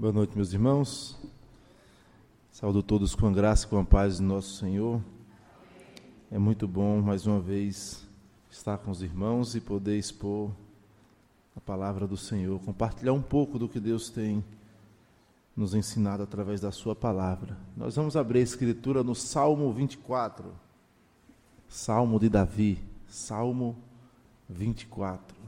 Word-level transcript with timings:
Boa 0.00 0.14
noite, 0.14 0.34
meus 0.34 0.50
irmãos. 0.54 1.14
Saúdo 2.50 2.82
todos 2.82 3.14
com 3.14 3.26
a 3.26 3.30
graça 3.30 3.66
e 3.66 3.68
com 3.68 3.78
a 3.78 3.84
paz 3.84 4.16
do 4.16 4.24
nosso 4.24 4.56
Senhor. 4.56 4.98
É 6.30 6.38
muito 6.38 6.66
bom, 6.66 7.02
mais 7.02 7.26
uma 7.26 7.38
vez, 7.38 8.08
estar 8.50 8.78
com 8.78 8.90
os 8.90 9.02
irmãos 9.02 9.54
e 9.54 9.60
poder 9.60 9.98
expor 9.98 10.52
a 11.54 11.60
palavra 11.60 12.06
do 12.06 12.16
Senhor, 12.16 12.58
compartilhar 12.60 13.12
um 13.12 13.20
pouco 13.20 13.58
do 13.58 13.68
que 13.68 13.78
Deus 13.78 14.08
tem 14.08 14.42
nos 15.54 15.74
ensinado 15.74 16.22
através 16.22 16.62
da 16.62 16.72
Sua 16.72 16.96
palavra. 16.96 17.58
Nós 17.76 17.94
vamos 17.94 18.16
abrir 18.16 18.38
a 18.38 18.44
Escritura 18.44 19.04
no 19.04 19.14
Salmo 19.14 19.70
24. 19.70 20.50
Salmo 21.68 22.18
de 22.18 22.30
Davi. 22.30 22.82
Salmo 23.06 23.76
24. 24.48 25.40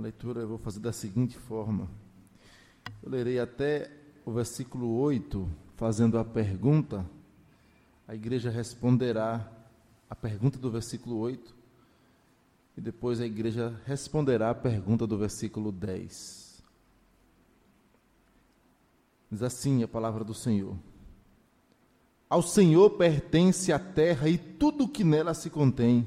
A 0.00 0.02
leitura 0.20 0.42
eu 0.42 0.48
vou 0.48 0.58
fazer 0.58 0.80
da 0.80 0.92
seguinte 0.92 1.38
forma. 1.38 1.88
Eu 3.02 3.08
lerei 3.08 3.38
até 3.38 3.90
o 4.22 4.30
versículo 4.30 4.98
8, 4.98 5.48
fazendo 5.76 6.18
a 6.18 6.24
pergunta. 6.24 7.08
A 8.06 8.14
igreja 8.14 8.50
responderá 8.50 9.50
a 10.10 10.14
pergunta 10.14 10.58
do 10.58 10.70
versículo 10.70 11.16
8. 11.16 11.56
E 12.76 12.82
depois 12.82 13.18
a 13.18 13.24
igreja 13.24 13.80
responderá 13.86 14.50
a 14.50 14.54
pergunta 14.54 15.06
do 15.06 15.16
versículo 15.16 15.72
10. 15.72 16.62
Diz 19.30 19.42
assim 19.42 19.82
a 19.82 19.88
palavra 19.88 20.22
do 20.22 20.34
Senhor: 20.34 20.76
Ao 22.28 22.42
Senhor 22.42 22.90
pertence 22.90 23.72
a 23.72 23.78
terra 23.78 24.28
e 24.28 24.36
tudo 24.36 24.84
o 24.84 24.88
que 24.88 25.02
nela 25.02 25.32
se 25.32 25.48
contém, 25.48 26.06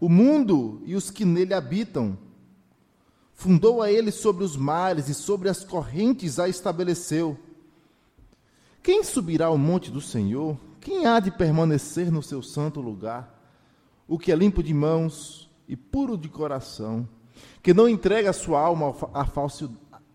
o 0.00 0.08
mundo 0.08 0.80
e 0.86 0.94
os 0.94 1.10
que 1.10 1.26
nele 1.26 1.52
habitam 1.52 2.23
Fundou 3.34 3.82
a 3.82 3.90
ele 3.90 4.10
sobre 4.10 4.44
os 4.44 4.56
mares 4.56 5.08
e 5.08 5.14
sobre 5.14 5.48
as 5.48 5.64
correntes 5.64 6.38
a 6.38 6.48
estabeleceu. 6.48 7.36
Quem 8.82 9.02
subirá 9.02 9.46
ao 9.46 9.58
monte 9.58 9.90
do 9.90 10.00
Senhor? 10.00 10.56
Quem 10.80 11.06
há 11.06 11.18
de 11.18 11.30
permanecer 11.30 12.10
no 12.12 12.22
seu 12.22 12.42
santo 12.42 12.80
lugar? 12.80 13.42
O 14.06 14.18
que 14.18 14.30
é 14.30 14.36
limpo 14.36 14.62
de 14.62 14.72
mãos 14.72 15.50
e 15.66 15.76
puro 15.76 16.16
de 16.16 16.28
coração, 16.28 17.08
que 17.62 17.74
não 17.74 17.88
entrega 17.88 18.30
a 18.30 18.34
sua 18.34 18.60
alma 18.60 18.94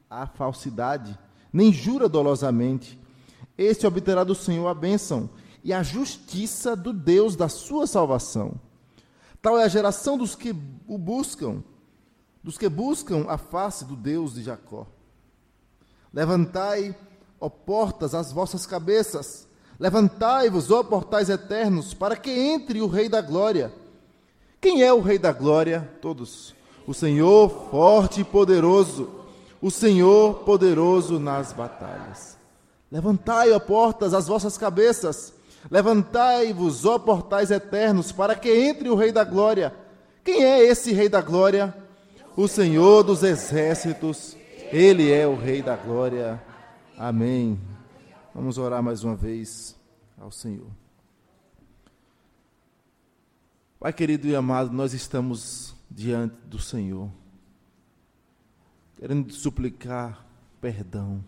à 0.10 0.26
falsidade, 0.28 1.18
nem 1.52 1.74
jura 1.74 2.08
dolosamente, 2.08 3.00
este 3.58 3.86
obterá 3.86 4.24
do 4.24 4.36
Senhor 4.36 4.68
a 4.68 4.74
bênção 4.74 5.30
e 5.64 5.74
a 5.74 5.84
justiça 5.84 6.76
do 6.76 6.94
Deus 6.94 7.36
da 7.36 7.50
sua 7.50 7.86
salvação. 7.86 8.54
Tal 9.42 9.58
é 9.58 9.64
a 9.64 9.68
geração 9.68 10.18
dos 10.18 10.36
que 10.36 10.56
o 10.88 10.98
buscam 10.98 11.64
dos 12.44 12.58
que 12.58 12.70
buscam 12.70 13.26
a 13.28 13.38
face 13.38 13.86
do 13.86 13.96
Deus 13.96 14.34
de 14.34 14.44
Jacó. 14.44 14.88
Levantai, 16.14 16.96
ó 17.40 17.50
portas, 17.50 18.16
as 18.16 18.32
vossas 18.32 18.66
cabeças, 18.66 19.48
levantai-vos, 19.80 20.72
ó 20.72 20.84
portais 20.84 21.30
eternos, 21.30 21.94
para 21.94 22.16
que 22.16 22.32
entre 22.32 22.82
o 22.82 22.88
Rei 22.88 23.08
da 23.08 23.22
Glória. 23.22 23.72
Quem 24.60 24.82
é 24.82 24.92
o 24.92 25.02
Rei 25.02 25.18
da 25.18 25.32
Glória? 25.32 25.90
Todos. 26.02 26.56
O 26.88 26.94
Senhor 26.94 27.50
forte 27.70 28.22
e 28.22 28.24
poderoso, 28.24 29.10
o 29.62 29.70
Senhor 29.70 30.40
poderoso 30.40 31.20
nas 31.20 31.54
batalhas. 31.54 32.38
Levantai, 32.92 33.52
ó 33.52 33.60
portas, 33.60 34.14
as 34.14 34.28
vossas 34.28 34.58
cabeças, 34.58 35.34
levantai-vos, 35.70 36.86
ó 36.86 36.98
portais 36.98 37.52
eternos, 37.52 38.12
para 38.12 38.36
que 38.36 38.50
entre 38.50 38.90
o 38.90 38.96
Rei 38.96 39.12
da 39.12 39.24
Glória. 39.24 39.74
Quem 40.24 40.44
é 40.44 40.64
esse 40.64 40.92
Rei 40.92 41.08
da 41.08 41.22
Glória? 41.22 41.74
O 42.42 42.48
Senhor 42.48 43.04
dos 43.04 43.22
exércitos, 43.22 44.38
Ele 44.72 45.12
é 45.12 45.28
o 45.28 45.36
Rei 45.36 45.62
da 45.62 45.76
glória. 45.76 46.42
Amém. 46.98 47.60
Vamos 48.34 48.58
orar 48.58 48.82
mais 48.82 49.04
uma 49.04 49.14
vez 49.14 49.76
ao 50.18 50.32
Senhor. 50.32 50.70
Pai 53.78 53.92
querido 53.92 54.26
e 54.26 54.34
amado, 54.34 54.72
nós 54.72 54.94
estamos 54.94 55.76
diante 55.92 56.34
do 56.46 56.58
Senhor, 56.58 57.12
querendo 58.98 59.34
suplicar 59.34 60.26
perdão. 60.62 61.22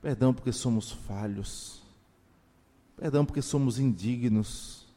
Perdão 0.00 0.32
porque 0.32 0.50
somos 0.50 0.92
falhos. 0.92 1.82
Perdão 2.96 3.22
porque 3.22 3.42
somos 3.42 3.78
indignos. 3.78 4.87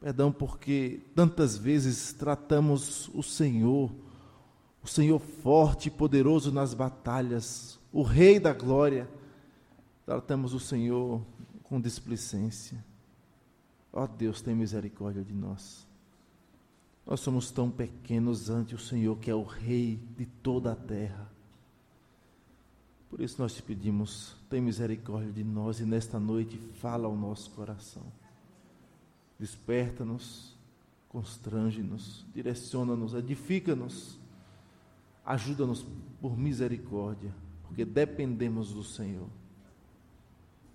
Perdão 0.00 0.32
porque 0.32 1.02
tantas 1.14 1.58
vezes 1.58 2.14
tratamos 2.14 3.10
o 3.12 3.22
Senhor, 3.22 3.92
o 4.82 4.88
Senhor 4.88 5.18
forte 5.18 5.88
e 5.88 5.90
poderoso 5.90 6.50
nas 6.50 6.72
batalhas, 6.72 7.78
o 7.92 8.02
Rei 8.02 8.40
da 8.40 8.54
glória, 8.54 9.06
tratamos 10.06 10.54
o 10.54 10.58
Senhor 10.58 11.20
com 11.64 11.78
displicência. 11.78 12.82
Ó 13.92 14.04
oh, 14.04 14.08
Deus, 14.08 14.40
tem 14.40 14.54
misericórdia 14.54 15.22
de 15.22 15.34
nós. 15.34 15.86
Nós 17.06 17.20
somos 17.20 17.50
tão 17.50 17.70
pequenos 17.70 18.48
ante 18.48 18.74
o 18.74 18.78
Senhor, 18.78 19.18
que 19.18 19.30
é 19.30 19.34
o 19.34 19.42
Rei 19.42 20.00
de 20.16 20.24
toda 20.24 20.72
a 20.72 20.76
terra. 20.76 21.30
Por 23.10 23.20
isso 23.20 23.42
nós 23.42 23.52
te 23.52 23.62
pedimos, 23.62 24.36
tem 24.48 24.60
misericórdia 24.60 25.32
de 25.32 25.44
nós 25.44 25.80
e 25.80 25.84
nesta 25.84 26.18
noite 26.18 26.56
fala 26.56 27.06
ao 27.06 27.16
nosso 27.16 27.50
coração. 27.50 28.19
Desperta-nos, 29.40 30.54
constrange-nos, 31.08 32.26
direciona-nos, 32.34 33.14
edifica-nos, 33.14 34.18
ajuda-nos 35.24 35.82
por 36.20 36.36
misericórdia, 36.36 37.34
porque 37.62 37.86
dependemos 37.86 38.74
do 38.74 38.84
Senhor. 38.84 39.30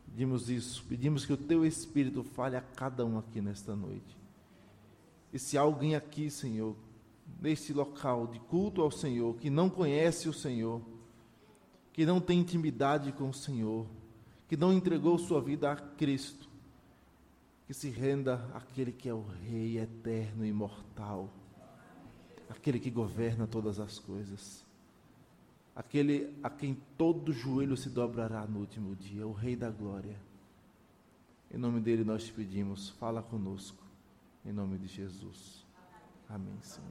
Pedimos 0.08 0.50
isso, 0.50 0.84
pedimos 0.90 1.28
que 1.28 1.34
o 1.34 1.38
Teu 1.38 1.64
Espírito 1.64 2.24
fale 2.24 2.56
a 2.56 2.62
cada 2.62 3.06
um 3.06 3.20
aqui 3.20 3.40
nesta 3.40 3.76
noite. 3.76 4.18
E 5.32 5.38
se 5.38 5.59
alguém 5.59 5.94
aqui, 5.94 6.32
Senhor, 6.32 6.76
neste 7.40 7.72
local 7.72 8.26
de 8.26 8.40
culto 8.40 8.82
ao 8.82 8.90
Senhor, 8.90 9.36
que 9.36 9.52
não 9.52 9.70
conhece 9.70 10.28
o 10.28 10.34
Senhor, 10.34 10.82
que 11.94 12.03
não 12.03 12.20
tem 12.20 12.40
intimidade 12.40 13.12
com 13.12 13.30
o 13.30 13.34
Senhor, 13.34 13.86
que 14.47 14.58
não 14.58 14.74
entregou 14.74 15.20
sua 15.20 15.40
vida 15.40 15.72
a 15.72 15.76
Cristo, 15.76 16.45
que 17.66 17.74
se 17.74 17.90
renda 17.90 18.48
àquele 18.53 18.92
que 18.92 19.09
é 19.09 19.14
o 19.14 19.26
Rei 19.44 19.80
eterno 19.80 20.46
e 20.46 20.50
imortal, 20.50 21.30
aquele 22.50 22.80
que 22.80 22.92
governa 22.92 23.48
todas 23.48 23.80
as 23.80 23.98
coisas, 23.98 24.64
aquele 25.76 26.36
a 26.44 26.50
quem 26.50 26.78
todo 26.98 27.34
joelho 27.34 27.76
se 27.76 27.90
dobrará 27.90 28.46
no 28.46 28.59
último 28.59 28.96
dia, 28.96 29.26
o 29.26 29.34
Rei 29.34 29.56
da 29.56 29.70
Glória. 29.70 30.20
Em 31.52 31.58
nome 31.58 31.80
dele 31.80 32.03
nós 32.03 32.26
te 32.26 32.34
pedimos, 32.34 32.90
fala 32.92 33.24
conosco, 33.24 33.84
em 34.46 34.52
nome 34.52 34.78
de 34.78 34.88
Jesus. 34.88 35.66
Amém, 36.30 36.58
Senhor. 36.62 36.90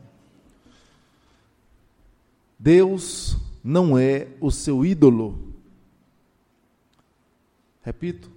Deus 2.58 3.36
não 3.62 3.96
é 3.96 4.36
o 4.40 4.50
seu 4.50 4.84
ídolo. 4.84 5.52
Repito, 7.82 8.33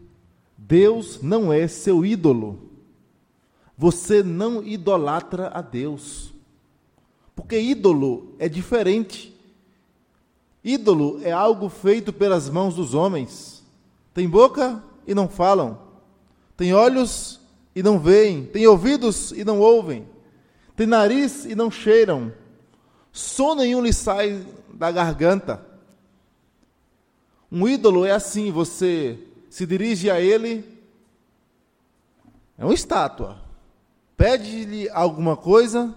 Deus 0.68 1.22
não 1.22 1.54
é 1.54 1.66
seu 1.66 2.06
ídolo. 2.06 2.60
Você 3.78 4.22
não 4.22 4.62
idolatra 4.62 5.50
a 5.54 5.62
Deus. 5.62 6.34
Porque 7.34 7.58
ídolo 7.58 8.36
é 8.38 8.50
diferente. 8.50 9.34
Ídolo 10.62 11.22
é 11.24 11.32
algo 11.32 11.70
feito 11.70 12.12
pelas 12.12 12.50
mãos 12.50 12.76
dos 12.76 12.94
homens. 12.94 13.64
Tem 14.14 14.28
boca 14.28 14.84
e 15.06 15.16
não 15.16 15.30
falam. 15.30 15.80
Tem 16.58 16.74
olhos 16.74 17.40
e 17.74 17.82
não 17.82 17.98
veem. 17.98 18.46
Tem 18.46 18.68
ouvidos 18.68 19.32
e 19.32 19.46
não 19.46 19.62
ouvem. 19.62 20.06
Tem 20.76 20.86
nariz 20.86 21.46
e 21.46 21.56
não 21.56 21.72
cheiram. 21.72 22.34
Som 23.14 23.56
nenhum 23.56 23.82
lhe 23.82 23.94
sai 23.94 24.46
da 24.74 24.92
garganta. 24.92 25.66
Um 27.50 27.66
ídolo 27.68 28.04
é 28.04 28.12
assim: 28.12 28.52
você 28.52 29.18
se 29.50 29.66
dirige 29.66 30.10
a 30.10 30.20
ele, 30.20 30.64
é 32.58 32.66
uma 32.66 32.74
estátua. 32.74 33.42
Pede-lhe 34.16 34.90
alguma 34.90 35.38
coisa, 35.38 35.96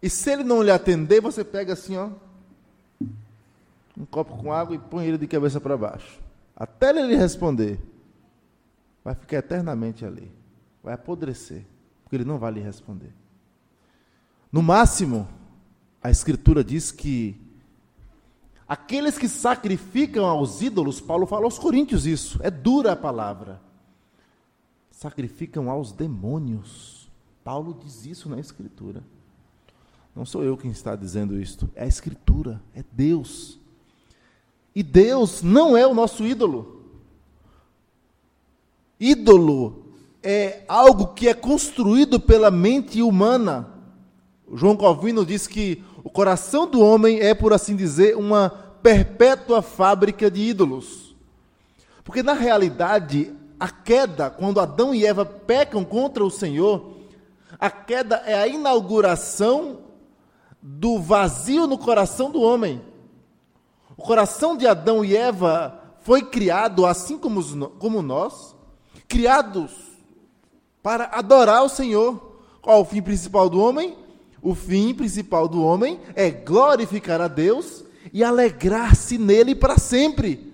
e 0.00 0.08
se 0.08 0.30
ele 0.30 0.44
não 0.44 0.62
lhe 0.62 0.70
atender, 0.70 1.20
você 1.20 1.42
pega 1.42 1.72
assim, 1.72 1.96
ó, 1.96 2.10
um 3.96 4.04
copo 4.04 4.36
com 4.36 4.52
água 4.52 4.76
e 4.76 4.78
põe 4.78 5.06
ele 5.06 5.18
de 5.18 5.26
cabeça 5.26 5.60
para 5.60 5.76
baixo. 5.76 6.20
Até 6.56 6.90
ele 6.90 7.02
lhe 7.02 7.16
responder, 7.16 7.80
vai 9.04 9.14
ficar 9.14 9.38
eternamente 9.38 10.04
ali. 10.04 10.30
Vai 10.82 10.94
apodrecer, 10.94 11.64
porque 12.02 12.16
ele 12.16 12.24
não 12.24 12.38
vai 12.38 12.52
lhe 12.52 12.60
responder. 12.60 13.12
No 14.50 14.62
máximo, 14.62 15.28
a 16.02 16.10
Escritura 16.10 16.62
diz 16.62 16.92
que 16.92 17.40
aqueles 18.68 19.16
que 19.16 19.28
sacrificam 19.28 20.26
aos 20.26 20.60
ídolos, 20.60 21.00
Paulo 21.00 21.26
fala 21.26 21.44
aos 21.44 21.58
Coríntios 21.58 22.06
isso, 22.06 22.38
é 22.42 22.50
dura 22.50 22.92
a 22.92 22.96
palavra, 22.96 23.60
sacrificam 24.90 25.70
aos 25.70 25.90
demônios. 25.90 27.10
Paulo 27.42 27.78
diz 27.82 28.04
isso 28.04 28.28
na 28.28 28.38
Escritura. 28.38 29.02
Não 30.14 30.26
sou 30.26 30.44
eu 30.44 30.56
quem 30.56 30.70
está 30.70 30.94
dizendo 30.94 31.40
isto, 31.40 31.70
é 31.74 31.84
a 31.84 31.86
Escritura, 31.86 32.60
é 32.74 32.84
Deus. 32.92 33.58
E 34.74 34.82
Deus 34.82 35.42
não 35.42 35.76
é 35.76 35.86
o 35.86 35.94
nosso 35.94 36.24
ídolo. 36.24 36.82
Ídolo 39.00 39.86
é 40.22 40.64
algo 40.68 41.14
que 41.14 41.28
é 41.28 41.34
construído 41.34 42.20
pela 42.20 42.50
mente 42.50 43.00
humana. 43.00 43.74
João 44.52 44.76
Calvino 44.76 45.24
diz 45.24 45.46
que 45.46 45.84
o 46.08 46.10
coração 46.10 46.66
do 46.66 46.80
homem 46.80 47.20
é, 47.20 47.34
por 47.34 47.52
assim 47.52 47.76
dizer, 47.76 48.16
uma 48.16 48.48
perpétua 48.82 49.60
fábrica 49.60 50.30
de 50.30 50.40
ídolos. 50.40 51.14
Porque 52.02 52.22
na 52.22 52.32
realidade, 52.32 53.36
a 53.60 53.68
queda, 53.68 54.30
quando 54.30 54.58
Adão 54.58 54.94
e 54.94 55.04
Eva 55.04 55.26
pecam 55.26 55.84
contra 55.84 56.24
o 56.24 56.30
Senhor, 56.30 56.94
a 57.60 57.70
queda 57.70 58.22
é 58.24 58.40
a 58.40 58.48
inauguração 58.48 59.80
do 60.62 60.98
vazio 60.98 61.66
no 61.66 61.76
coração 61.76 62.30
do 62.30 62.40
homem. 62.40 62.80
O 63.94 64.02
coração 64.02 64.56
de 64.56 64.66
Adão 64.66 65.04
e 65.04 65.14
Eva 65.14 65.78
foi 66.00 66.22
criado, 66.22 66.86
assim 66.86 67.18
como, 67.18 67.68
como 67.72 68.00
nós, 68.00 68.56
criados 69.06 69.72
para 70.82 71.10
adorar 71.12 71.62
o 71.64 71.68
Senhor. 71.68 72.38
Qual 72.62 72.80
o 72.80 72.84
fim 72.86 73.02
principal 73.02 73.50
do 73.50 73.60
homem? 73.60 74.07
O 74.42 74.54
fim 74.54 74.94
principal 74.94 75.48
do 75.48 75.62
homem 75.62 76.00
é 76.14 76.30
glorificar 76.30 77.20
a 77.20 77.28
Deus 77.28 77.84
e 78.12 78.22
alegrar-se 78.22 79.18
nele 79.18 79.54
para 79.54 79.78
sempre. 79.78 80.52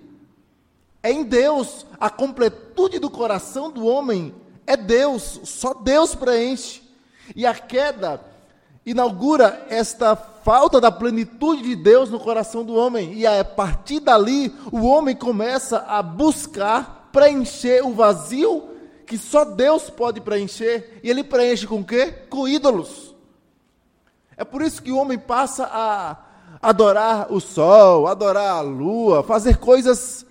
É 1.01 1.11
em 1.11 1.23
Deus, 1.23 1.85
a 1.99 2.09
completude 2.09 2.97
do 2.99 3.09
coração 3.09 3.69
do 3.69 3.85
homem 3.85 4.33
é 4.65 4.75
Deus, 4.75 5.39
só 5.43 5.73
Deus 5.73 6.15
preenche. 6.15 6.81
E 7.35 7.45
a 7.45 7.53
queda 7.53 8.21
inaugura 8.85 9.65
esta 9.69 10.15
falta 10.15 10.79
da 10.79 10.91
plenitude 10.91 11.63
de 11.63 11.75
Deus 11.75 12.09
no 12.09 12.19
coração 12.19 12.63
do 12.63 12.75
homem. 12.75 13.13
E 13.13 13.25
a 13.25 13.43
partir 13.43 13.99
dali, 13.99 14.53
o 14.71 14.85
homem 14.85 15.15
começa 15.15 15.79
a 15.87 16.01
buscar 16.03 17.09
preencher 17.11 17.83
o 17.85 17.93
vazio 17.93 18.69
que 19.07 19.17
só 19.17 19.45
Deus 19.45 19.89
pode 19.89 20.19
preencher. 20.19 20.99
E 21.03 21.09
ele 21.09 21.23
preenche 21.23 21.65
com 21.65 21.83
quê? 21.83 22.13
Com 22.29 22.47
ídolos. 22.47 23.14
É 24.37 24.43
por 24.43 24.61
isso 24.61 24.81
que 24.81 24.91
o 24.91 24.97
homem 24.97 25.17
passa 25.17 25.65
a 25.71 26.17
adorar 26.61 27.31
o 27.31 27.39
sol, 27.39 28.07
adorar 28.07 28.57
a 28.57 28.61
lua, 28.61 29.23
fazer 29.23 29.57
coisas 29.57 30.25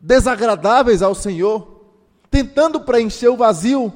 desagradáveis 0.00 1.02
ao 1.02 1.14
Senhor, 1.14 1.84
tentando 2.30 2.80
preencher 2.80 3.28
o 3.28 3.36
vazio, 3.36 3.92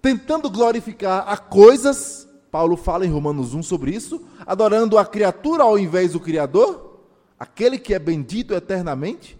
tentando 0.00 0.48
glorificar 0.48 1.24
a 1.28 1.36
coisas 1.36 2.28
Paulo 2.50 2.76
fala 2.76 3.06
em 3.06 3.10
Romanos 3.10 3.54
1 3.54 3.62
sobre 3.62 3.92
isso, 3.94 4.20
adorando 4.44 4.98
a 4.98 5.06
criatura 5.06 5.62
ao 5.62 5.78
invés 5.78 6.12
do 6.12 6.20
Criador, 6.20 6.98
aquele 7.38 7.78
que 7.78 7.94
é 7.94 7.98
bendito 7.98 8.52
eternamente, 8.52 9.38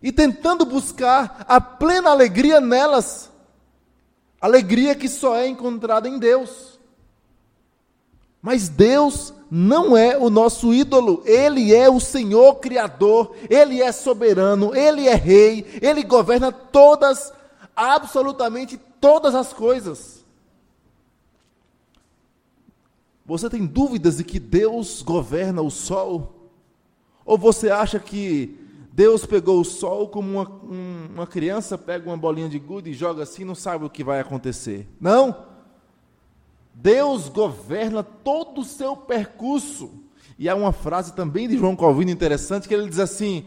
e 0.00 0.12
tentando 0.12 0.64
buscar 0.64 1.44
a 1.48 1.60
plena 1.60 2.10
alegria 2.10 2.60
nelas, 2.60 3.32
alegria 4.40 4.94
que 4.94 5.08
só 5.08 5.34
é 5.34 5.48
encontrada 5.48 6.08
em 6.08 6.18
Deus. 6.18 6.75
Mas 8.46 8.68
Deus 8.68 9.34
não 9.50 9.96
é 9.96 10.16
o 10.16 10.30
nosso 10.30 10.72
ídolo, 10.72 11.20
Ele 11.26 11.74
é 11.74 11.90
o 11.90 11.98
Senhor 11.98 12.60
Criador, 12.60 13.34
Ele 13.50 13.82
é 13.82 13.90
soberano, 13.90 14.72
Ele 14.72 15.08
é 15.08 15.16
Rei, 15.16 15.66
Ele 15.82 16.04
governa 16.04 16.52
todas, 16.52 17.32
absolutamente 17.74 18.78
todas 19.00 19.34
as 19.34 19.52
coisas. 19.52 20.24
Você 23.24 23.50
tem 23.50 23.66
dúvidas 23.66 24.18
de 24.18 24.22
que 24.22 24.38
Deus 24.38 25.02
governa 25.02 25.60
o 25.60 25.68
sol? 25.68 26.52
Ou 27.24 27.36
você 27.36 27.68
acha 27.68 27.98
que 27.98 28.60
Deus 28.92 29.26
pegou 29.26 29.60
o 29.60 29.64
sol 29.64 30.06
como 30.06 30.30
uma, 30.30 30.48
uma 31.12 31.26
criança 31.26 31.76
pega 31.76 32.08
uma 32.08 32.16
bolinha 32.16 32.48
de 32.48 32.60
gude 32.60 32.90
e 32.90 32.94
joga 32.94 33.24
assim 33.24 33.44
não 33.44 33.56
sabe 33.56 33.84
o 33.84 33.90
que 33.90 34.04
vai 34.04 34.20
acontecer? 34.20 34.86
Não! 35.00 35.55
Deus 36.76 37.28
governa 37.28 38.02
todo 38.02 38.60
o 38.60 38.64
seu 38.64 38.96
percurso. 38.96 39.90
E 40.38 40.48
há 40.48 40.54
uma 40.54 40.72
frase 40.72 41.14
também 41.14 41.48
de 41.48 41.56
João 41.56 41.74
Calvino 41.74 42.10
interessante 42.10 42.68
que 42.68 42.74
ele 42.74 42.88
diz 42.88 42.98
assim: 42.98 43.46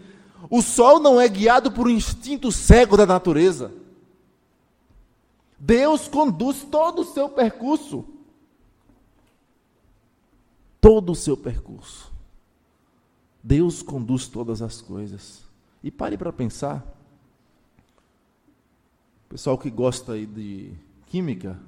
o 0.50 0.62
sol 0.62 1.00
não 1.00 1.22
é 1.22 1.28
guiado 1.28 1.72
por 1.72 1.88
um 1.88 1.92
instinto 1.92 2.52
cego 2.52 2.98
da 2.98 3.06
natureza. 3.06 3.72
Deus 5.58 6.08
conduz 6.08 6.64
todo 6.64 7.04
o 7.04 7.06
seu 7.06 7.30
percurso 7.30 8.06
todo 10.82 11.12
o 11.12 11.16
seu 11.16 11.36
percurso. 11.36 12.12
Deus 13.44 13.82
conduz 13.82 14.28
todas 14.28 14.62
as 14.62 14.82
coisas. 14.82 15.44
E 15.84 15.92
pare 15.92 16.18
para 16.18 16.34
pensar. 16.34 16.86
Pessoal 19.28 19.58
que 19.58 19.70
gosta 19.70 20.14
aí 20.14 20.26
de 20.26 20.74
química, 21.08 21.60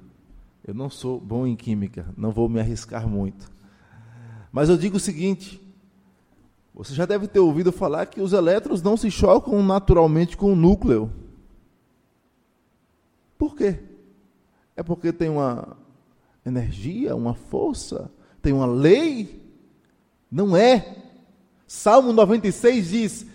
eu 0.64 0.74
não 0.74 0.88
sou 0.88 1.20
bom 1.20 1.46
em 1.46 1.56
química, 1.56 2.06
não 2.16 2.30
vou 2.30 2.48
me 2.48 2.60
arriscar 2.60 3.08
muito. 3.08 3.50
Mas 4.50 4.68
eu 4.68 4.76
digo 4.76 4.96
o 4.96 5.00
seguinte: 5.00 5.60
você 6.74 6.94
já 6.94 7.06
deve 7.06 7.26
ter 7.26 7.40
ouvido 7.40 7.72
falar 7.72 8.06
que 8.06 8.20
os 8.20 8.32
elétrons 8.32 8.82
não 8.82 8.96
se 8.96 9.10
chocam 9.10 9.62
naturalmente 9.62 10.36
com 10.36 10.52
o 10.52 10.56
núcleo. 10.56 11.10
Por 13.36 13.56
quê? 13.56 13.78
É 14.76 14.82
porque 14.82 15.12
tem 15.12 15.28
uma 15.28 15.76
energia, 16.44 17.14
uma 17.16 17.34
força 17.34 18.10
tem 18.42 18.52
uma 18.52 18.66
lei? 18.66 19.40
Não 20.30 20.56
é. 20.56 20.96
Salmo 21.66 22.12
96 22.12 22.88
diz: 22.88 23.26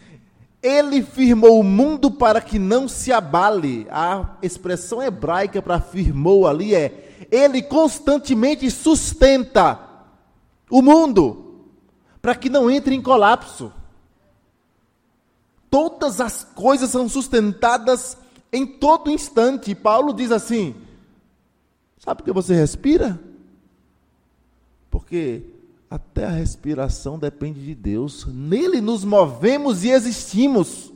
Ele 0.62 1.02
firmou 1.02 1.60
o 1.60 1.64
mundo 1.64 2.12
para 2.12 2.42
que 2.42 2.60
não 2.60 2.88
se 2.88 3.12
abale. 3.12 3.88
A 3.90 4.38
expressão 4.42 5.02
hebraica 5.02 5.62
para 5.62 5.80
firmou 5.80 6.46
ali 6.46 6.76
é: 6.76 7.07
Ele 7.32 7.62
constantemente 7.62 8.70
sustenta 8.70 9.80
o 10.70 10.82
mundo 10.82 11.66
para 12.22 12.36
que 12.36 12.50
não 12.50 12.70
entre 12.70 12.94
em 12.94 13.02
colapso. 13.02 13.72
Todas 15.70 16.22
as 16.22 16.44
coisas 16.44 16.90
são 16.90 17.10
sustentadas 17.10 18.18
em 18.52 18.66
todo 18.66 19.12
instante. 19.12 19.76
Paulo 19.76 20.14
diz 20.14 20.32
assim: 20.32 20.76
Sabe 22.00 22.18
por 22.18 22.26
que 22.26 22.32
você 22.32 22.56
respira? 22.56 23.20
Porque 24.90 25.44
até 25.90 26.26
a 26.26 26.32
respiração 26.32 27.18
depende 27.18 27.64
de 27.64 27.76
Deus. 27.76 28.26
Nele 28.26 28.82
nos 28.82 29.04
movemos 29.04 29.84
e 29.84 29.90
existimos. 29.90 30.92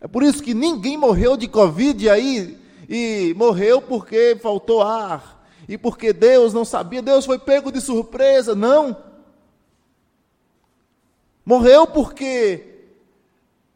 É 0.00 0.06
por 0.06 0.22
isso 0.22 0.42
que 0.42 0.54
ninguém 0.54 0.96
morreu 0.96 1.36
de 1.36 1.48
Covid 1.48 2.08
aí 2.08 2.58
e 2.88 3.34
morreu 3.36 3.80
porque 3.80 4.36
faltou 4.40 4.82
ar. 4.82 5.36
E 5.68 5.76
porque 5.76 6.12
Deus 6.12 6.54
não 6.54 6.64
sabia, 6.64 7.02
Deus 7.02 7.26
foi 7.26 7.38
pego 7.38 7.72
de 7.72 7.80
surpresa. 7.80 8.54
Não. 8.54 8.96
Morreu 11.44 11.86
porque 11.86 12.76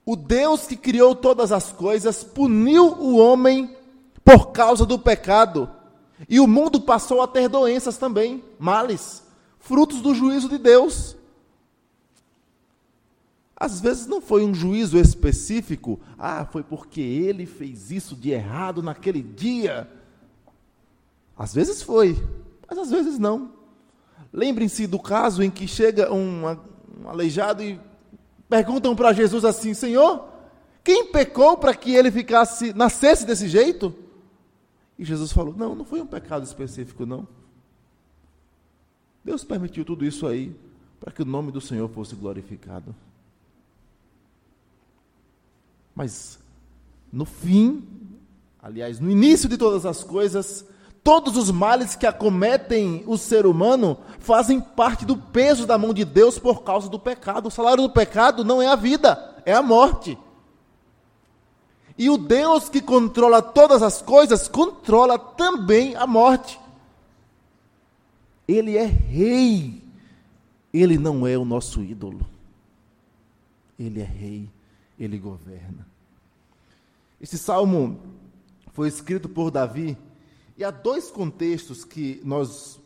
o 0.04 0.16
Deus 0.16 0.66
que 0.66 0.76
criou 0.76 1.14
todas 1.14 1.52
as 1.52 1.72
coisas 1.72 2.24
puniu 2.24 2.94
o 2.98 3.16
homem 3.16 3.76
por 4.24 4.52
causa 4.52 4.86
do 4.86 4.98
pecado. 4.98 5.68
E 6.28 6.38
o 6.38 6.46
mundo 6.46 6.80
passou 6.80 7.22
a 7.22 7.26
ter 7.26 7.48
doenças 7.48 7.96
também, 7.96 8.44
males, 8.58 9.22
frutos 9.58 10.00
do 10.00 10.14
juízo 10.14 10.48
de 10.48 10.58
Deus. 10.58 11.16
Às 13.60 13.78
vezes 13.78 14.06
não 14.06 14.22
foi 14.22 14.42
um 14.42 14.54
juízo 14.54 14.96
específico, 14.98 16.00
ah, 16.18 16.46
foi 16.46 16.62
porque 16.62 17.02
ele 17.02 17.44
fez 17.44 17.90
isso 17.90 18.16
de 18.16 18.30
errado 18.30 18.82
naquele 18.82 19.22
dia. 19.22 19.86
Às 21.36 21.52
vezes 21.52 21.82
foi, 21.82 22.16
mas 22.66 22.78
às 22.78 22.90
vezes 22.90 23.18
não. 23.18 23.52
Lembrem-se 24.32 24.86
do 24.86 24.98
caso 24.98 25.42
em 25.42 25.50
que 25.50 25.68
chega 25.68 26.10
um, 26.10 26.46
um 27.02 27.06
aleijado 27.06 27.62
e 27.62 27.78
perguntam 28.48 28.96
para 28.96 29.12
Jesus 29.12 29.44
assim: 29.44 29.74
Senhor, 29.74 30.26
quem 30.82 31.12
pecou 31.12 31.58
para 31.58 31.74
que 31.74 31.94
ele 31.94 32.10
ficasse, 32.10 32.72
nascesse 32.72 33.26
desse 33.26 33.46
jeito? 33.46 33.94
E 34.98 35.04
Jesus 35.04 35.32
falou: 35.32 35.54
Não, 35.54 35.74
não 35.74 35.84
foi 35.84 36.00
um 36.00 36.06
pecado 36.06 36.44
específico, 36.44 37.04
não. 37.04 37.28
Deus 39.22 39.44
permitiu 39.44 39.84
tudo 39.84 40.02
isso 40.02 40.26
aí 40.26 40.56
para 40.98 41.12
que 41.12 41.20
o 41.20 41.26
nome 41.26 41.52
do 41.52 41.60
Senhor 41.60 41.90
fosse 41.90 42.14
glorificado. 42.14 42.94
Mas, 46.00 46.38
no 47.12 47.26
fim, 47.26 47.86
aliás, 48.62 48.98
no 48.98 49.10
início 49.10 49.50
de 49.50 49.58
todas 49.58 49.84
as 49.84 50.02
coisas, 50.02 50.64
todos 51.04 51.36
os 51.36 51.50
males 51.50 51.94
que 51.94 52.06
acometem 52.06 53.04
o 53.06 53.18
ser 53.18 53.44
humano 53.44 53.98
fazem 54.18 54.62
parte 54.62 55.04
do 55.04 55.14
peso 55.14 55.66
da 55.66 55.76
mão 55.76 55.92
de 55.92 56.06
Deus 56.06 56.38
por 56.38 56.62
causa 56.62 56.88
do 56.88 56.98
pecado. 56.98 57.48
O 57.48 57.50
salário 57.50 57.82
do 57.82 57.90
pecado 57.90 58.42
não 58.42 58.62
é 58.62 58.66
a 58.66 58.76
vida, 58.76 59.42
é 59.44 59.52
a 59.52 59.60
morte. 59.60 60.16
E 61.98 62.08
o 62.08 62.16
Deus 62.16 62.70
que 62.70 62.80
controla 62.80 63.42
todas 63.42 63.82
as 63.82 64.00
coisas 64.00 64.48
controla 64.48 65.18
também 65.18 65.94
a 65.96 66.06
morte. 66.06 66.58
Ele 68.48 68.78
é 68.78 68.86
rei. 68.86 69.84
Ele 70.72 70.96
não 70.96 71.26
é 71.26 71.36
o 71.36 71.44
nosso 71.44 71.82
ídolo. 71.82 72.26
Ele 73.78 74.00
é 74.00 74.04
rei, 74.04 74.48
ele 74.98 75.18
governa. 75.18 75.89
Esse 77.20 77.36
salmo 77.36 78.00
foi 78.72 78.88
escrito 78.88 79.28
por 79.28 79.50
Davi 79.50 79.98
e 80.56 80.64
há 80.64 80.70
dois 80.70 81.10
contextos 81.10 81.84
que 81.84 82.18
nós 82.24 82.80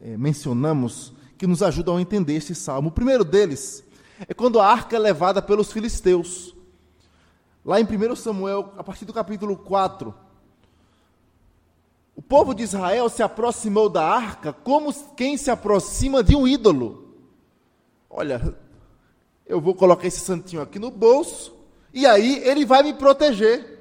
é, 0.00 0.16
mencionamos 0.16 1.12
que 1.36 1.46
nos 1.46 1.62
ajudam 1.62 1.96
a 1.96 2.02
entender 2.02 2.34
esse 2.34 2.56
salmo. 2.56 2.88
O 2.88 2.92
primeiro 2.92 3.24
deles 3.24 3.84
é 4.26 4.34
quando 4.34 4.58
a 4.58 4.66
arca 4.66 4.96
é 4.96 4.98
levada 4.98 5.40
pelos 5.40 5.70
filisteus. 5.70 6.56
Lá 7.64 7.80
em 7.80 7.84
1 7.84 8.16
Samuel, 8.16 8.72
a 8.76 8.82
partir 8.82 9.04
do 9.04 9.12
capítulo 9.12 9.56
4, 9.56 10.12
o 12.16 12.22
povo 12.22 12.52
de 12.52 12.64
Israel 12.64 13.08
se 13.08 13.22
aproximou 13.22 13.88
da 13.88 14.04
arca 14.04 14.52
como 14.52 14.92
quem 15.14 15.36
se 15.36 15.52
aproxima 15.52 16.20
de 16.24 16.34
um 16.34 16.48
ídolo. 16.48 17.14
Olha, 18.10 18.56
eu 19.46 19.60
vou 19.60 19.72
colocar 19.72 20.08
esse 20.08 20.18
santinho 20.18 20.62
aqui 20.62 20.80
no 20.80 20.90
bolso, 20.90 21.57
e 21.92 22.06
aí 22.06 22.42
ele 22.44 22.64
vai 22.64 22.82
me 22.82 22.94
proteger. 22.94 23.78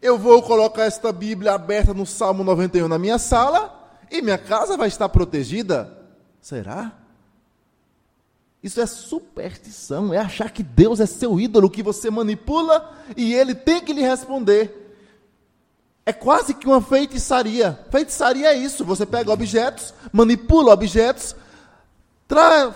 Eu 0.00 0.18
vou 0.18 0.42
colocar 0.42 0.84
esta 0.84 1.12
Bíblia 1.12 1.52
aberta 1.54 1.94
no 1.94 2.04
Salmo 2.04 2.44
91 2.44 2.88
na 2.88 2.98
minha 2.98 3.18
sala, 3.18 3.72
e 4.10 4.22
minha 4.22 4.38
casa 4.38 4.76
vai 4.76 4.88
estar 4.88 5.08
protegida. 5.08 5.96
Será? 6.40 6.92
Isso 8.62 8.80
é 8.80 8.86
superstição, 8.86 10.12
é 10.12 10.18
achar 10.18 10.50
que 10.50 10.62
Deus 10.62 11.00
é 11.00 11.06
seu 11.06 11.38
ídolo 11.38 11.70
que 11.70 11.82
você 11.82 12.10
manipula 12.10 12.92
e 13.16 13.34
ele 13.34 13.54
tem 13.54 13.80
que 13.80 13.92
lhe 13.92 14.02
responder. 14.02 14.86
É 16.04 16.12
quase 16.12 16.54
que 16.54 16.66
uma 16.66 16.80
feitiçaria. 16.80 17.78
Feitiçaria 17.90 18.48
é 18.48 18.56
isso: 18.56 18.84
você 18.84 19.04
pega 19.04 19.32
objetos, 19.32 19.92
manipula 20.12 20.72
objetos, 20.72 21.34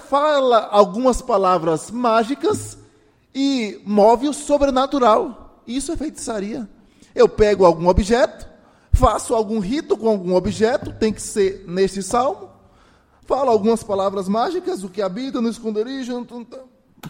fala 0.08 0.68
algumas 0.70 1.22
palavras 1.22 1.90
mágicas 1.90 2.79
e 3.34 3.80
move 3.84 4.28
o 4.28 4.32
sobrenatural. 4.32 5.62
Isso 5.66 5.92
é 5.92 5.96
feitiçaria. 5.96 6.68
Eu 7.14 7.28
pego 7.28 7.64
algum 7.64 7.88
objeto, 7.88 8.48
faço 8.92 9.34
algum 9.34 9.58
rito 9.58 9.96
com 9.96 10.08
algum 10.08 10.34
objeto, 10.34 10.92
tem 10.92 11.12
que 11.12 11.22
ser 11.22 11.64
neste 11.66 12.02
salmo, 12.02 12.50
falo 13.26 13.50
algumas 13.50 13.82
palavras 13.82 14.28
mágicas, 14.28 14.84
o 14.84 14.88
que 14.88 15.02
habita 15.02 15.40
no 15.40 15.48
esconderijo, 15.48 16.26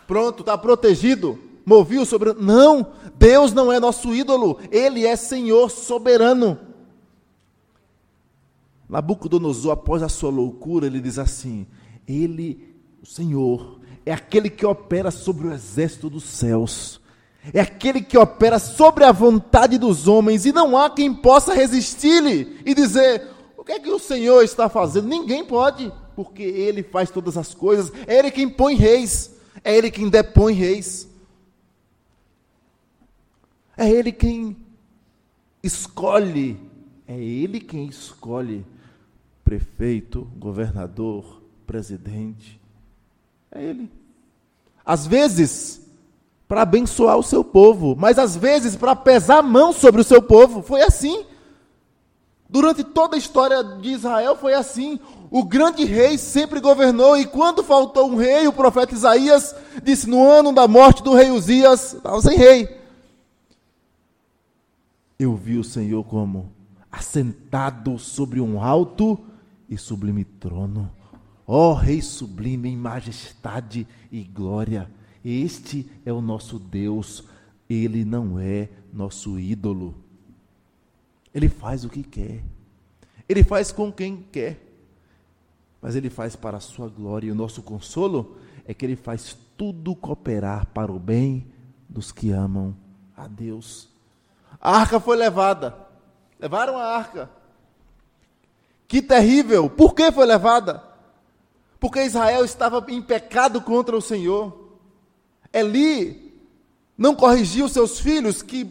pronto, 0.06 0.40
está 0.40 0.56
protegido, 0.56 1.38
movi 1.64 1.98
o 1.98 2.06
sobrenatural. 2.06 2.46
Não, 2.46 2.86
Deus 3.18 3.52
não 3.52 3.72
é 3.72 3.78
nosso 3.78 4.14
ídolo, 4.14 4.58
Ele 4.70 5.06
é 5.06 5.16
Senhor 5.16 5.70
soberano. 5.70 6.58
Nabucodonosor, 8.88 9.70
após 9.72 10.02
a 10.02 10.08
sua 10.08 10.30
loucura, 10.30 10.84
ele 10.84 11.00
diz 11.00 11.16
assim: 11.16 11.64
ele, 12.08 12.74
o 13.00 13.06
Senhor, 13.06 13.79
é 14.10 14.12
aquele 14.12 14.50
que 14.50 14.66
opera 14.66 15.08
sobre 15.12 15.46
o 15.46 15.52
exército 15.52 16.10
dos 16.10 16.24
céus. 16.24 17.00
É 17.54 17.60
aquele 17.60 18.02
que 18.02 18.18
opera 18.18 18.58
sobre 18.58 19.04
a 19.04 19.12
vontade 19.12 19.78
dos 19.78 20.08
homens 20.08 20.44
e 20.44 20.52
não 20.52 20.76
há 20.76 20.90
quem 20.90 21.14
possa 21.14 21.54
resistir-lhe 21.54 22.60
e 22.66 22.74
dizer: 22.74 23.28
o 23.56 23.62
que 23.62 23.70
é 23.70 23.78
que 23.78 23.88
o 23.88 24.00
Senhor 24.00 24.42
está 24.42 24.68
fazendo? 24.68 25.06
Ninguém 25.06 25.44
pode, 25.44 25.92
porque 26.16 26.42
Ele 26.42 26.82
faz 26.82 27.08
todas 27.08 27.36
as 27.36 27.54
coisas. 27.54 27.92
É 28.04 28.18
Ele 28.18 28.32
quem 28.32 28.48
põe 28.48 28.74
reis, 28.74 29.30
é 29.62 29.76
Ele 29.76 29.92
quem 29.92 30.08
depõe 30.08 30.54
reis. 30.54 31.08
É 33.76 33.88
Ele 33.88 34.10
quem 34.10 34.56
escolhe, 35.62 36.58
é 37.06 37.16
Ele 37.16 37.60
quem 37.60 37.86
escolhe 37.86 38.66
prefeito, 39.44 40.24
governador, 40.36 41.40
presidente. 41.64 42.60
É 43.52 43.62
ele. 43.62 43.99
Às 44.84 45.06
vezes, 45.06 45.80
para 46.50 46.62
abençoar 46.62 47.16
o 47.16 47.22
seu 47.22 47.44
povo, 47.44 47.94
mas 47.96 48.18
às 48.18 48.36
vezes 48.36 48.74
para 48.74 48.96
pesar 48.96 49.38
a 49.38 49.42
mão 49.42 49.72
sobre 49.72 50.00
o 50.00 50.04
seu 50.04 50.20
povo. 50.20 50.62
Foi 50.62 50.82
assim. 50.82 51.24
Durante 52.48 52.82
toda 52.82 53.14
a 53.14 53.18
história 53.18 53.62
de 53.62 53.90
Israel 53.90 54.34
foi 54.34 54.54
assim. 54.54 54.98
O 55.30 55.44
grande 55.44 55.84
rei 55.84 56.18
sempre 56.18 56.58
governou, 56.58 57.16
e 57.16 57.24
quando 57.24 57.62
faltou 57.62 58.10
um 58.10 58.16
rei, 58.16 58.48
o 58.48 58.52
profeta 58.52 58.92
Isaías 58.92 59.54
disse: 59.84 60.10
No 60.10 60.28
ano 60.28 60.52
da 60.52 60.66
morte 60.66 61.04
do 61.04 61.14
rei 61.14 61.30
Uzias, 61.30 61.94
estava 61.94 62.20
sem 62.20 62.36
rei. 62.36 62.80
Eu 65.16 65.36
vi 65.36 65.56
o 65.56 65.62
Senhor 65.62 66.02
como 66.02 66.50
assentado 66.90 67.96
sobre 67.96 68.40
um 68.40 68.60
alto 68.60 69.16
e 69.68 69.78
sublime 69.78 70.24
trono 70.24 70.90
Ó 71.52 71.70
oh, 71.70 71.74
Rei 71.74 72.00
sublime 72.00 72.68
em 72.68 72.76
majestade 72.76 73.84
e 74.08 74.22
glória, 74.22 74.88
este 75.24 75.90
é 76.06 76.12
o 76.12 76.20
nosso 76.20 76.60
Deus, 76.60 77.24
ele 77.68 78.04
não 78.04 78.38
é 78.38 78.68
nosso 78.92 79.36
ídolo. 79.36 79.96
Ele 81.34 81.48
faz 81.48 81.84
o 81.84 81.88
que 81.88 82.04
quer, 82.04 82.44
ele 83.28 83.42
faz 83.42 83.72
com 83.72 83.90
quem 83.90 84.24
quer, 84.30 84.64
mas 85.82 85.96
ele 85.96 86.08
faz 86.08 86.36
para 86.36 86.58
a 86.58 86.60
sua 86.60 86.88
glória. 86.88 87.26
E 87.26 87.32
o 87.32 87.34
nosso 87.34 87.62
consolo 87.62 88.36
é 88.64 88.72
que 88.72 88.86
ele 88.86 88.94
faz 88.94 89.36
tudo 89.56 89.96
cooperar 89.96 90.66
para 90.66 90.92
o 90.92 91.00
bem 91.00 91.48
dos 91.88 92.12
que 92.12 92.30
amam 92.30 92.76
a 93.16 93.26
Deus. 93.26 93.88
A 94.60 94.76
arca 94.76 95.00
foi 95.00 95.16
levada, 95.16 95.76
levaram 96.38 96.78
a 96.78 96.96
arca. 96.96 97.28
Que 98.86 99.02
terrível! 99.02 99.68
Por 99.68 99.96
que 99.96 100.12
foi 100.12 100.26
levada? 100.26 100.89
Porque 101.80 102.04
Israel 102.04 102.44
estava 102.44 102.84
em 102.88 103.00
pecado 103.00 103.60
contra 103.62 103.96
o 103.96 104.02
Senhor. 104.02 104.76
Eli 105.52 106.38
não 106.96 107.16
corrigiu 107.16 107.68
seus 107.68 107.98
filhos 107.98 108.42
que 108.42 108.70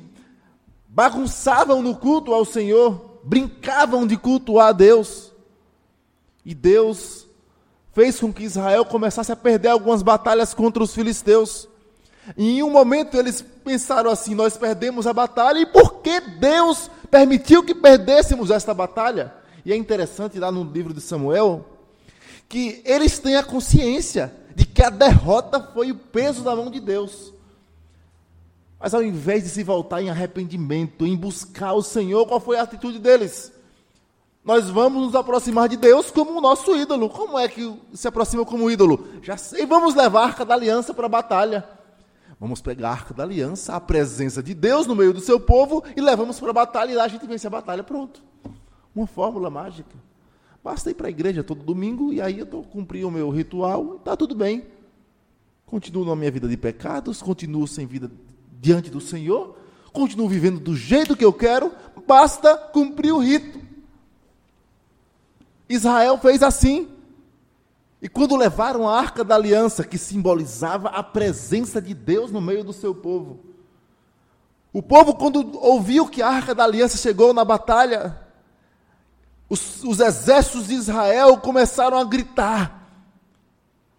bagunçavam 0.87 1.81
no 1.81 1.95
culto 1.95 2.33
ao 2.33 2.45
Senhor, 2.45 3.19
brincavam 3.23 4.05
de 4.05 4.15
cultuar 4.15 4.67
a 4.67 4.71
Deus. 4.71 5.31
E 6.45 6.53
Deus 6.53 7.25
fez 7.91 8.19
com 8.19 8.31
que 8.31 8.43
Israel 8.43 8.85
começasse 8.85 9.31
a 9.31 9.35
perder 9.35 9.69
algumas 9.69 10.03
batalhas 10.03 10.53
contra 10.53 10.83
os 10.83 10.93
filisteus. 10.93 11.67
E 12.37 12.59
em 12.59 12.63
um 12.63 12.69
momento 12.69 13.17
eles 13.17 13.41
pensaram 13.63 14.11
assim: 14.11 14.35
nós 14.35 14.55
perdemos 14.55 15.07
a 15.07 15.13
batalha, 15.13 15.59
e 15.59 15.65
por 15.65 15.95
que 16.01 16.19
Deus 16.19 16.89
permitiu 17.09 17.63
que 17.63 17.73
perdêssemos 17.73 18.51
esta 18.51 18.73
batalha? 18.73 19.33
E 19.65 19.73
é 19.73 19.75
interessante 19.75 20.39
lá 20.39 20.51
no 20.51 20.63
livro 20.63 20.93
de 20.93 21.01
Samuel, 21.01 21.65
que 22.49 22.81
eles 22.83 23.19
têm 23.19 23.35
a 23.35 23.43
consciência 23.43 24.33
de 24.55 24.65
que 24.65 24.83
a 24.83 24.89
derrota 24.89 25.61
foi 25.61 25.91
o 25.91 25.95
peso 25.95 26.43
da 26.43 26.55
mão 26.55 26.71
de 26.71 26.79
Deus. 26.79 27.31
Mas 28.79 28.93
ao 28.93 29.03
invés 29.03 29.43
de 29.43 29.49
se 29.49 29.63
voltar 29.63 30.01
em 30.01 30.09
arrependimento, 30.09 31.05
em 31.05 31.15
buscar 31.15 31.73
o 31.73 31.83
Senhor, 31.83 32.25
qual 32.25 32.39
foi 32.39 32.57
a 32.57 32.63
atitude 32.63 32.97
deles? 32.97 33.51
Nós 34.43 34.69
vamos 34.69 35.03
nos 35.03 35.15
aproximar 35.15 35.69
de 35.69 35.77
Deus 35.77 36.09
como 36.09 36.31
o 36.31 36.41
nosso 36.41 36.75
ídolo. 36.75 37.09
Como 37.09 37.37
é 37.37 37.47
que 37.47 37.71
se 37.93 38.07
aproxima 38.07 38.43
como 38.43 38.71
ídolo? 38.71 39.07
Já 39.21 39.37
sei, 39.37 39.65
vamos 39.65 39.93
levar 39.93 40.21
a 40.21 40.25
arca 40.25 40.43
da 40.43 40.55
aliança 40.55 40.93
para 40.93 41.05
a 41.05 41.09
batalha. 41.09 41.67
Vamos 42.39 42.61
pegar 42.61 42.89
a 42.89 42.91
arca 42.93 43.13
da 43.13 43.23
aliança, 43.23 43.75
a 43.75 43.81
presença 43.81 44.41
de 44.41 44.53
Deus 44.53 44.87
no 44.87 44.95
meio 44.95 45.13
do 45.13 45.19
seu 45.19 45.39
povo 45.39 45.83
e 45.95 46.01
levamos 46.01 46.39
para 46.39 46.49
a 46.49 46.53
batalha 46.53 46.91
e 46.91 46.95
lá 46.95 47.03
a 47.03 47.07
gente 47.09 47.27
vence 47.27 47.45
a 47.45 47.49
batalha. 47.49 47.83
Pronto. 47.83 48.23
Uma 48.95 49.05
fórmula 49.05 49.49
mágica. 49.49 50.08
Basta 50.63 50.91
ir 50.91 50.93
para 50.93 51.07
a 51.07 51.09
igreja 51.09 51.43
todo 51.43 51.63
domingo 51.63 52.11
e 52.11 52.21
aí 52.21 52.39
eu 52.39 52.45
estou 52.45 52.63
cumprindo 52.63 53.07
o 53.07 53.11
meu 53.11 53.29
ritual, 53.29 53.95
está 53.95 54.15
tudo 54.15 54.35
bem. 54.35 54.65
Continuo 55.65 56.03
na 56.03 56.15
minha 56.15 56.31
vida 56.31 56.47
de 56.47 56.57
pecados, 56.57 57.21
continuo 57.21 57.67
sem 57.67 57.85
vida 57.85 58.11
diante 58.59 58.89
do 58.89 58.99
Senhor, 58.99 59.55
continuo 59.93 60.27
vivendo 60.27 60.59
do 60.59 60.75
jeito 60.75 61.15
que 61.15 61.23
eu 61.23 61.31
quero, 61.31 61.71
basta 62.05 62.57
cumprir 62.57 63.11
o 63.13 63.19
rito. 63.19 63.59
Israel 65.69 66.17
fez 66.17 66.41
assim. 66.41 66.89
E 68.01 68.09
quando 68.09 68.35
levaram 68.35 68.87
a 68.87 68.97
arca 68.97 69.23
da 69.23 69.35
aliança, 69.35 69.83
que 69.83 69.97
simbolizava 69.97 70.89
a 70.89 71.03
presença 71.03 71.81
de 71.81 71.93
Deus 71.93 72.31
no 72.31 72.41
meio 72.41 72.63
do 72.63 72.73
seu 72.73 72.95
povo, 72.95 73.39
o 74.71 74.81
povo, 74.81 75.15
quando 75.15 75.57
ouviu 75.57 76.07
que 76.07 76.21
a 76.21 76.27
arca 76.27 76.53
da 76.53 76.63
aliança 76.63 76.97
chegou 76.97 77.33
na 77.33 77.43
batalha, 77.43 78.17
os, 79.49 79.83
os 79.83 79.99
exércitos 79.99 80.67
de 80.67 80.75
Israel 80.75 81.37
começaram 81.37 81.97
a 81.97 82.05
gritar: 82.05 82.87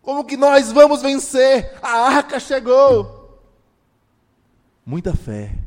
Como 0.00 0.24
que 0.24 0.36
nós 0.36 0.70
vamos 0.70 1.02
vencer? 1.02 1.76
A 1.82 2.08
arca 2.08 2.38
chegou. 2.38 3.40
Muita 4.86 5.14
fé 5.14 5.58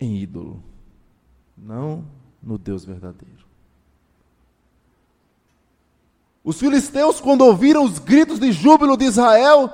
em 0.00 0.16
ídolo, 0.18 0.62
não 1.56 2.04
no 2.40 2.56
Deus 2.56 2.84
verdadeiro. 2.84 3.46
Os 6.44 6.58
filisteus, 6.58 7.20
quando 7.20 7.42
ouviram 7.42 7.84
os 7.84 7.98
gritos 7.98 8.38
de 8.38 8.52
júbilo 8.52 8.96
de 8.96 9.04
Israel, 9.04 9.70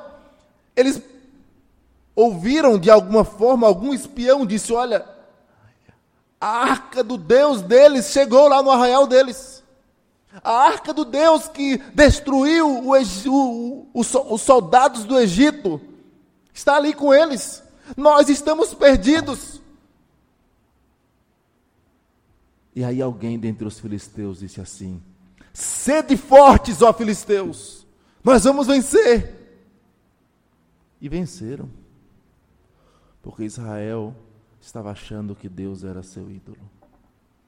eles 0.74 1.00
ouviram 2.16 2.78
de 2.78 2.90
alguma 2.90 3.24
forma, 3.24 3.66
algum 3.66 3.92
espião 3.92 4.46
disse: 4.46 4.72
Olha, 4.72 5.13
a 6.44 6.46
arca 6.46 7.02
do 7.02 7.16
Deus 7.16 7.62
deles 7.62 8.10
chegou 8.10 8.48
lá 8.48 8.62
no 8.62 8.70
arraial 8.70 9.06
deles. 9.06 9.64
A 10.42 10.52
arca 10.52 10.92
do 10.92 11.02
Deus 11.02 11.48
que 11.48 11.78
destruiu 11.94 12.84
o, 12.84 12.92
o, 12.92 13.88
os 13.94 14.42
soldados 14.42 15.04
do 15.04 15.18
Egito 15.18 15.80
está 16.52 16.76
ali 16.76 16.92
com 16.92 17.14
eles. 17.14 17.62
Nós 17.96 18.28
estamos 18.28 18.74
perdidos. 18.74 19.62
E 22.76 22.84
aí 22.84 23.00
alguém 23.00 23.38
dentre 23.38 23.66
os 23.66 23.80
filisteus 23.80 24.40
disse 24.40 24.60
assim: 24.60 25.02
Sede 25.50 26.14
fortes, 26.14 26.82
ó 26.82 26.92
filisteus, 26.92 27.86
nós 28.22 28.44
vamos 28.44 28.66
vencer. 28.66 29.34
E 31.00 31.08
venceram. 31.08 31.70
Porque 33.22 33.44
Israel 33.44 34.14
estava 34.64 34.90
achando 34.90 35.34
que 35.34 35.48
Deus 35.48 35.84
era 35.84 36.02
seu 36.02 36.30
ídolo. 36.30 36.58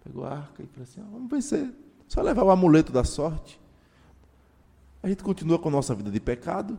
Pegou 0.05 0.25
a 0.25 0.33
arca 0.33 0.63
e 0.63 0.67
falou 0.67 0.83
assim: 0.83 1.01
ah, 1.01 1.09
vamos 1.11 1.31
vencer. 1.31 1.73
Só 2.07 2.21
levar 2.23 2.45
o 2.45 2.51
amuleto 2.51 2.93
da 2.93 3.05
sorte. 3.05 3.61
A 5.03 5.09
gente 5.09 5.23
continua 5.23 5.59
com 5.59 5.69
a 5.69 5.73
nossa 5.73 5.95
vida 5.95 6.11
de 6.11 6.21
pecado, 6.21 6.79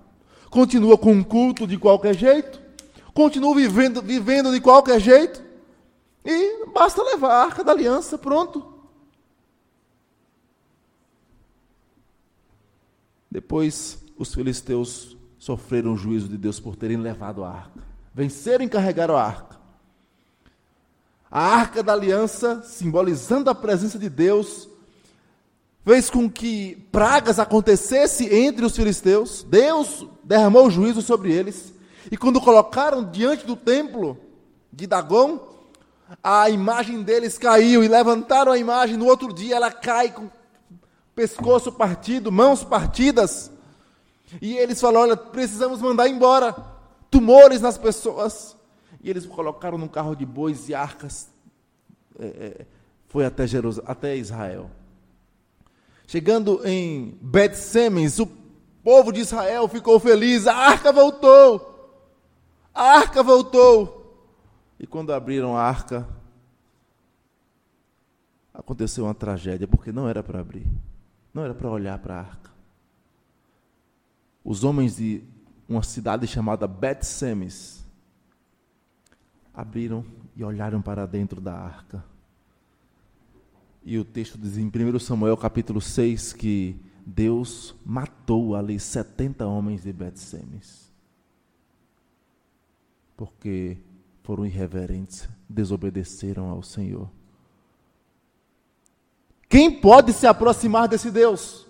continua 0.49 0.97
com 0.97 1.11
um 1.11 1.23
culto 1.23 1.65
de 1.65 1.77
qualquer 1.77 2.15
jeito, 2.15 2.61
continua 3.13 3.55
vivendo, 3.55 4.01
vivendo 4.01 4.51
de 4.51 4.61
qualquer 4.61 4.99
jeito, 4.99 5.43
e 6.23 6.65
basta 6.67 7.01
levar 7.01 7.31
a 7.31 7.43
arca 7.43 7.63
da 7.63 7.71
aliança, 7.71 8.17
pronto. 8.17 8.73
Depois, 13.29 14.03
os 14.17 14.33
filisteus 14.33 15.17
sofreram 15.37 15.93
o 15.93 15.97
juízo 15.97 16.27
de 16.27 16.37
Deus 16.37 16.59
por 16.59 16.75
terem 16.75 16.97
levado 16.97 17.43
a 17.43 17.49
arca. 17.49 17.83
Venceram 18.13 18.65
e 18.65 18.69
carregaram 18.69 19.15
a 19.15 19.23
arca. 19.23 19.56
A 21.29 21.41
arca 21.41 21.83
da 21.83 21.93
aliança, 21.93 22.63
simbolizando 22.63 23.49
a 23.49 23.55
presença 23.55 23.99
de 23.99 24.09
Deus, 24.09 24.67
fez 25.85 26.09
com 26.09 26.29
que 26.29 26.75
pragas 26.91 27.39
acontecessem 27.39 28.33
entre 28.33 28.65
os 28.65 28.75
filisteus. 28.75 29.43
Deus 29.43 30.05
derramou 30.23 30.69
juízo 30.69 31.01
sobre 31.01 31.31
eles. 31.31 31.73
E 32.11 32.17
quando 32.17 32.41
colocaram 32.41 33.03
diante 33.03 33.45
do 33.45 33.55
templo 33.55 34.17
de 34.71 34.87
Dagom, 34.87 35.39
a 36.23 36.49
imagem 36.49 37.03
deles 37.03 37.37
caiu 37.37 37.83
e 37.83 37.87
levantaram 37.87 38.51
a 38.51 38.57
imagem. 38.57 38.97
No 38.97 39.05
outro 39.05 39.33
dia 39.33 39.55
ela 39.55 39.71
cai 39.71 40.11
com 40.11 40.29
pescoço 41.15 41.71
partido, 41.71 42.31
mãos 42.31 42.63
partidas. 42.63 43.51
E 44.41 44.57
eles 44.57 44.79
falaram: 44.79 45.07
Olha, 45.07 45.17
precisamos 45.17 45.81
mandar 45.81 46.09
embora. 46.09 46.55
Tumores 47.09 47.61
nas 47.61 47.77
pessoas. 47.77 48.56
E 49.07 49.09
eles 49.09 49.25
colocaram 49.25 49.77
num 49.77 49.87
carro 49.87 50.13
de 50.13 50.25
bois 50.25 50.67
e 50.67 50.75
arcas. 50.75 51.29
É, 52.19 52.25
é, 52.25 52.65
foi 53.07 53.25
até, 53.25 53.47
Jerusalém, 53.47 53.89
até 53.89 54.17
Israel. 54.17 54.69
Chegando 56.05 56.59
em 56.67 57.17
Bet-Semes, 57.21 58.19
o 58.19 58.27
povo 58.83 59.13
de 59.13 59.21
Israel 59.21 59.65
ficou 59.69 59.97
feliz. 59.97 60.45
A 60.45 60.53
arca 60.53 60.91
voltou. 60.91 61.95
A 62.73 62.97
arca 62.97 63.23
voltou. 63.23 64.27
E 64.77 64.85
quando 64.85 65.13
abriram 65.13 65.55
a 65.55 65.61
arca, 65.61 66.05
aconteceu 68.53 69.05
uma 69.05 69.15
tragédia, 69.15 69.69
porque 69.69 69.93
não 69.93 70.09
era 70.09 70.21
para 70.21 70.41
abrir. 70.41 70.67
Não 71.33 71.45
era 71.45 71.53
para 71.53 71.69
olhar 71.69 71.97
para 71.99 72.15
a 72.15 72.19
arca. 72.19 72.51
Os 74.43 74.65
homens 74.65 74.97
de 74.97 75.23
uma 75.65 75.81
cidade 75.81 76.27
chamada 76.27 76.67
Bet-Semes 76.67 77.76
abriram 79.57 80.05
e 80.35 80.43
olharam 80.43 80.83
para 80.83 81.07
dentro 81.07 81.41
da 81.41 81.55
arca. 81.55 82.05
E 83.83 83.97
o 83.97 84.05
texto 84.05 84.37
diz 84.37 84.55
em 84.55 84.67
1 84.67 84.99
Samuel 84.99 85.35
capítulo 85.35 85.81
6 85.81 86.31
que 86.33 86.79
Deus 87.03 87.73
matou 87.83 88.55
ali 88.55 88.79
70 88.79 89.47
homens 89.47 89.81
de 89.81 89.91
Bet-Semes. 89.91 90.91
Porque 93.15 93.77
foram 94.21 94.45
irreverentes, 94.45 95.27
desobedeceram 95.49 96.49
ao 96.51 96.61
Senhor. 96.61 97.09
Quem 99.49 99.71
pode 99.71 100.13
se 100.13 100.27
aproximar 100.27 100.87
desse 100.87 101.09
Deus? 101.09 101.65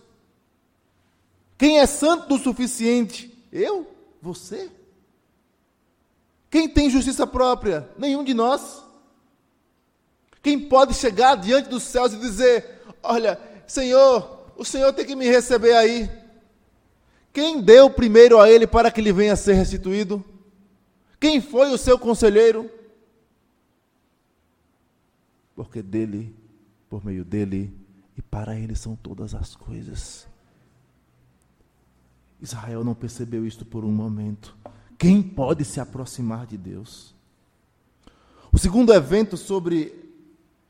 Quem 1.58 1.80
é 1.80 1.86
santo 1.86 2.36
o 2.36 2.40
suficiente? 2.40 3.32
Eu? 3.50 3.90
Você? 4.22 4.70
Quem 6.50 6.70
tem 6.70 6.90
justiça 6.90 7.26
própria? 7.28 7.90
Nenhum 7.98 8.24
de 8.24 8.34
nós. 8.34 8.84
Quem 10.42 10.60
pode 10.60 10.94
chegar 10.94 11.36
diante 11.36 11.70
dos 11.70 11.84
céus 11.84 12.14
e 12.14 12.18
dizer: 12.18 12.82
Olha, 13.04 13.40
Senhor, 13.68 14.52
o 14.56 14.64
Senhor 14.64 14.94
tem 14.94 15.06
que 15.06 15.16
me 15.16 15.28
receber 15.28 15.74
aí? 15.74 16.10
Quem 17.34 17.62
deu 17.62 17.90
primeiro 17.90 18.40
a 18.40 18.50
Ele 18.50 18.66
para 18.66 18.90
que 18.90 19.02
Ele 19.02 19.12
venha 19.12 19.34
a 19.34 19.38
ser 19.38 19.54
restituído? 19.54 20.24
Quem 21.20 21.42
foi 21.42 21.72
o 21.72 21.78
seu 21.78 21.98
conselheiro? 22.00 22.70
Porque 25.56 25.82
dele 25.82 26.36
por 26.90 27.04
meio 27.04 27.24
dele 27.24 27.74
e 28.16 28.22
para 28.22 28.58
ele 28.58 28.76
são 28.76 28.96
todas 28.96 29.34
as 29.34 29.56
coisas. 29.56 30.28
Israel 32.42 32.84
não 32.84 32.96
percebeu 32.96 33.46
isto 33.46 33.66
por 33.66 33.84
um 33.84 33.92
momento. 33.92 34.56
Quem 34.98 35.22
pode 35.22 35.64
se 35.64 35.80
aproximar 35.80 36.48
de 36.48 36.58
Deus? 36.58 37.16
O 38.52 38.58
segundo 38.58 38.94
evento 38.94 39.38
sobre 39.38 39.94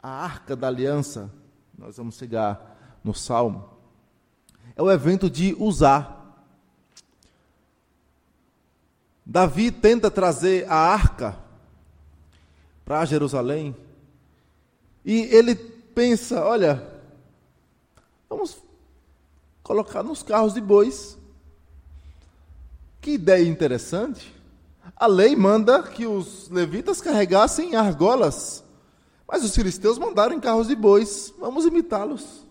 a 0.02 0.10
arca 0.10 0.56
da 0.56 0.68
aliança, 0.68 1.32
nós 1.78 1.98
vamos 1.98 2.16
chegar 2.18 3.00
no 3.04 3.14
Salmo, 3.14 3.70
é 4.76 4.82
o 4.82 4.92
evento 4.92 5.30
de 5.30 5.56
usar. 5.58 6.16
Davi 9.26 9.72
tenta 9.72 10.12
trazer 10.12 10.70
a 10.70 10.76
arca 10.76 11.38
para 12.86 13.06
Jerusalém 13.06 13.76
e 15.04 15.22
ele 15.34 15.56
pensa: 15.56 16.44
olha, 16.44 17.02
vamos 18.30 18.58
colocar 19.64 20.04
nos 20.04 20.22
carros 20.22 20.54
de 20.54 20.62
bois. 20.62 21.17
Que 23.08 23.14
ideia 23.14 23.48
interessante. 23.48 24.36
A 24.94 25.08
lei 25.08 25.34
manda 25.34 25.82
que 25.82 26.06
os 26.06 26.50
levitas 26.50 27.00
carregassem 27.00 27.74
argolas, 27.74 28.62
mas 29.26 29.46
os 29.46 29.56
filisteus 29.56 29.98
mandaram 29.98 30.36
em 30.36 30.42
carros 30.42 30.68
de 30.68 30.76
bois. 30.76 31.34
Vamos 31.40 31.64
imitá-los. 31.66 32.46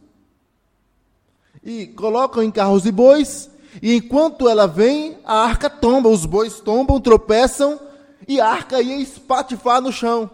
E 1.63 1.89
colocam 1.89 2.43
em 2.43 2.51
carros 2.51 2.85
de 2.85 2.91
bois, 2.91 3.51
e 3.83 3.97
enquanto 3.97 4.49
ela 4.49 4.67
vem, 4.67 5.19
a 5.27 5.45
arca 5.45 5.69
tomba, 5.69 6.09
os 6.09 6.25
bois 6.25 6.59
tombam, 6.59 6.99
tropeçam, 7.03 7.79
e 8.27 8.41
a 8.41 8.49
arca 8.49 8.81
ia 8.81 8.97
espatifar 8.97 9.83
no 9.83 9.93
chão. 9.93 10.31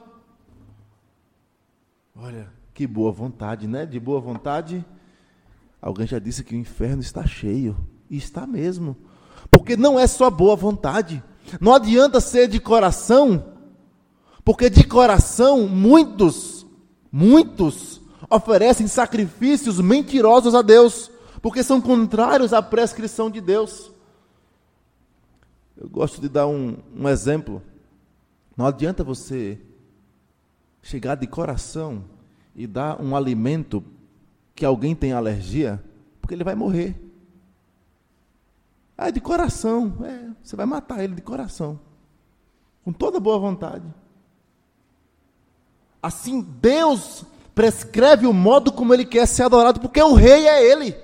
Olha, 2.14 2.48
que 2.72 2.86
boa 2.86 3.10
vontade, 3.10 3.66
né? 3.66 3.84
De 3.84 3.98
boa 3.98 4.20
vontade. 4.20 4.84
Alguém 5.80 6.06
já 6.06 6.20
disse 6.20 6.44
que 6.44 6.54
o 6.54 6.58
inferno 6.58 7.02
está 7.02 7.26
cheio. 7.26 7.76
E 8.08 8.16
está 8.16 8.46
mesmo. 8.46 8.96
Porque 9.52 9.76
não 9.76 10.00
é 10.00 10.06
só 10.06 10.30
boa 10.30 10.56
vontade. 10.56 11.22
Não 11.60 11.74
adianta 11.74 12.20
ser 12.20 12.48
de 12.48 12.58
coração. 12.58 13.52
Porque 14.42 14.70
de 14.70 14.82
coração, 14.84 15.68
muitos, 15.68 16.66
muitos 17.12 18.00
oferecem 18.30 18.88
sacrifícios 18.88 19.78
mentirosos 19.78 20.54
a 20.54 20.62
Deus. 20.62 21.10
Porque 21.42 21.62
são 21.62 21.80
contrários 21.80 22.54
à 22.54 22.62
prescrição 22.62 23.30
de 23.30 23.40
Deus. 23.40 23.92
Eu 25.76 25.88
gosto 25.88 26.20
de 26.20 26.28
dar 26.28 26.46
um, 26.46 26.78
um 26.96 27.06
exemplo. 27.06 27.62
Não 28.56 28.66
adianta 28.66 29.04
você 29.04 29.60
chegar 30.82 31.14
de 31.14 31.26
coração 31.26 32.04
e 32.56 32.66
dar 32.66 33.00
um 33.00 33.14
alimento 33.14 33.84
que 34.54 34.64
alguém 34.64 34.94
tem 34.94 35.12
alergia, 35.12 35.82
porque 36.20 36.34
ele 36.34 36.44
vai 36.44 36.54
morrer. 36.54 37.11
Ah, 39.04 39.10
de 39.10 39.20
coração. 39.20 39.92
É, 40.04 40.30
você 40.40 40.54
vai 40.54 40.64
matar 40.64 41.02
ele 41.02 41.16
de 41.16 41.22
coração. 41.22 41.80
Com 42.84 42.92
toda 42.92 43.18
boa 43.18 43.36
vontade. 43.36 43.84
Assim, 46.00 46.40
Deus 46.40 47.24
prescreve 47.52 48.28
o 48.28 48.32
modo 48.32 48.70
como 48.70 48.94
ele 48.94 49.04
quer 49.04 49.26
ser 49.26 49.42
adorado, 49.42 49.80
porque 49.80 50.00
o 50.00 50.14
rei 50.14 50.46
é 50.46 50.64
ele. 50.70 50.94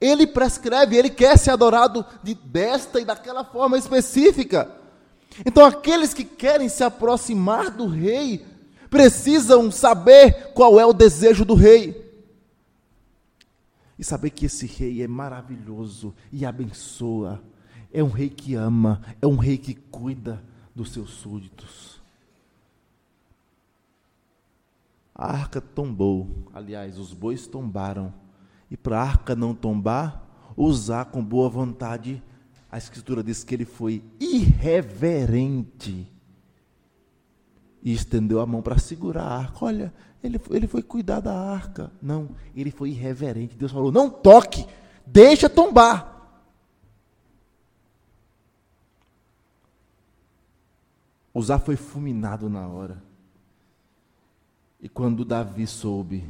Ele 0.00 0.26
prescreve, 0.26 0.96
ele 0.96 1.10
quer 1.10 1.36
ser 1.36 1.50
adorado 1.50 2.04
de 2.22 2.34
desta 2.34 2.98
e 2.98 3.04
daquela 3.04 3.44
forma 3.44 3.76
específica. 3.76 4.70
Então, 5.44 5.66
aqueles 5.66 6.14
que 6.14 6.24
querem 6.24 6.70
se 6.70 6.82
aproximar 6.82 7.70
do 7.70 7.86
rei, 7.86 8.44
precisam 8.88 9.70
saber 9.70 10.52
qual 10.54 10.80
é 10.80 10.86
o 10.86 10.94
desejo 10.94 11.44
do 11.44 11.54
rei. 11.54 12.01
E 14.02 14.04
saber 14.04 14.30
que 14.30 14.46
esse 14.46 14.66
rei 14.66 15.00
é 15.00 15.06
maravilhoso 15.06 16.12
e 16.32 16.44
abençoa. 16.44 17.40
É 17.92 18.02
um 18.02 18.08
rei 18.08 18.28
que 18.28 18.56
ama, 18.56 19.00
é 19.22 19.28
um 19.28 19.36
rei 19.36 19.56
que 19.56 19.76
cuida 19.76 20.42
dos 20.74 20.92
seus 20.92 21.10
súditos. 21.10 22.02
A 25.14 25.30
arca 25.30 25.60
tombou, 25.60 26.48
aliás, 26.52 26.98
os 26.98 27.12
bois 27.12 27.46
tombaram. 27.46 28.12
E 28.68 28.76
para 28.76 28.98
a 28.98 29.02
arca 29.04 29.36
não 29.36 29.54
tombar, 29.54 30.28
usar 30.56 31.04
com 31.04 31.24
boa 31.24 31.48
vontade, 31.48 32.20
a 32.68 32.78
Escritura 32.78 33.22
diz 33.22 33.44
que 33.44 33.54
ele 33.54 33.64
foi 33.64 34.02
irreverente 34.18 36.11
e 37.82 37.92
estendeu 37.92 38.40
a 38.40 38.46
mão 38.46 38.62
para 38.62 38.78
segurar 38.78 39.24
a 39.24 39.36
arca. 39.38 39.64
Olha, 39.64 39.92
ele, 40.22 40.40
ele 40.50 40.66
foi 40.66 40.82
cuidar 40.82 41.20
da 41.20 41.34
arca. 41.34 41.90
Não, 42.00 42.30
ele 42.54 42.70
foi 42.70 42.90
irreverente. 42.90 43.56
Deus 43.56 43.72
falou: 43.72 43.90
não 43.90 44.08
toque, 44.08 44.66
deixa 45.04 45.48
tombar. 45.48 46.10
Uzá 51.34 51.58
foi 51.58 51.76
fulminado 51.76 52.48
na 52.48 52.68
hora. 52.68 53.02
E 54.80 54.88
quando 54.88 55.24
Davi 55.24 55.66
soube, 55.66 56.24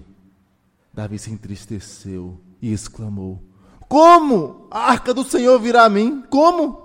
Davi 0.92 1.18
se 1.18 1.30
entristeceu 1.30 2.40
e 2.60 2.72
exclamou: 2.72 3.42
Como 3.88 4.68
a 4.70 4.90
arca 4.90 5.12
do 5.12 5.24
Senhor 5.24 5.58
virá 5.58 5.84
a 5.84 5.88
mim? 5.88 6.22
Como? 6.30 6.84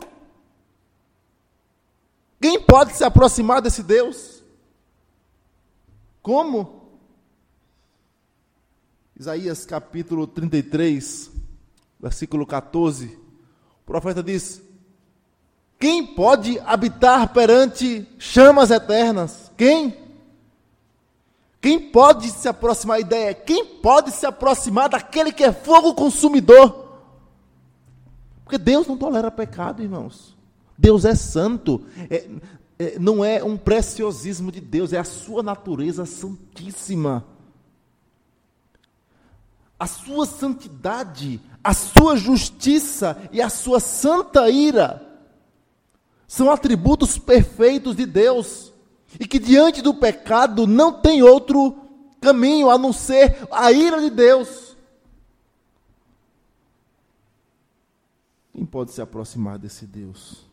Quem 2.41 2.61
pode 2.61 2.93
se 2.93 3.03
aproximar 3.03 3.61
desse 3.61 3.81
Deus? 3.81 4.36
Como? 6.27 6.91
Isaías 9.17 9.65
capítulo 9.65 10.27
33, 10.27 11.31
versículo 11.97 12.45
14. 12.45 13.17
O 13.81 13.85
profeta 13.85 14.21
diz: 14.21 14.61
Quem 15.79 16.05
pode 16.05 16.59
habitar 16.65 17.31
perante 17.31 18.05
chamas 18.19 18.71
eternas? 18.71 19.53
Quem? 19.55 19.97
Quem 21.61 21.91
pode 21.91 22.29
se 22.29 22.49
aproximar? 22.49 22.97
A 22.97 22.99
ideia 22.99 23.33
quem 23.33 23.65
pode 23.65 24.11
se 24.11 24.25
aproximar 24.25 24.89
daquele 24.89 25.31
que 25.31 25.45
é 25.45 25.53
fogo 25.53 25.93
consumidor? 25.93 26.99
Porque 28.43 28.57
Deus 28.57 28.85
não 28.85 28.97
tolera 28.97 29.31
pecado, 29.31 29.81
irmãos. 29.81 30.35
Deus 30.77 31.05
é 31.05 31.15
santo. 31.15 31.85
É, 32.09 32.15
é, 32.17 32.29
não 32.99 33.25
é 33.25 33.43
um 33.43 33.57
preciosismo 33.57 34.51
de 34.51 34.61
Deus, 34.61 34.93
é 34.93 34.99
a 34.99 35.03
sua 35.03 35.41
natureza 35.41 36.05
santíssima. 36.05 37.25
A 39.79 39.87
sua 39.87 40.25
santidade, 40.25 41.41
a 41.63 41.73
sua 41.73 42.15
justiça 42.15 43.29
e 43.31 43.41
a 43.41 43.49
sua 43.49 43.79
santa 43.79 44.49
ira 44.49 45.03
são 46.27 46.51
atributos 46.51 47.17
perfeitos 47.17 47.95
de 47.95 48.05
Deus 48.05 48.73
e 49.19 49.27
que 49.27 49.39
diante 49.39 49.81
do 49.81 49.93
pecado 49.93 50.67
não 50.67 51.01
tem 51.01 51.23
outro 51.23 51.75
caminho 52.19 52.69
a 52.69 52.77
não 52.77 52.91
ser 52.91 53.47
a 53.51 53.71
ira 53.71 54.01
de 54.01 54.09
Deus. 54.09 54.75
Quem 58.51 58.65
pode 58.65 58.91
se 58.91 59.01
aproximar 59.01 59.59
desse 59.59 59.85
Deus? 59.85 60.46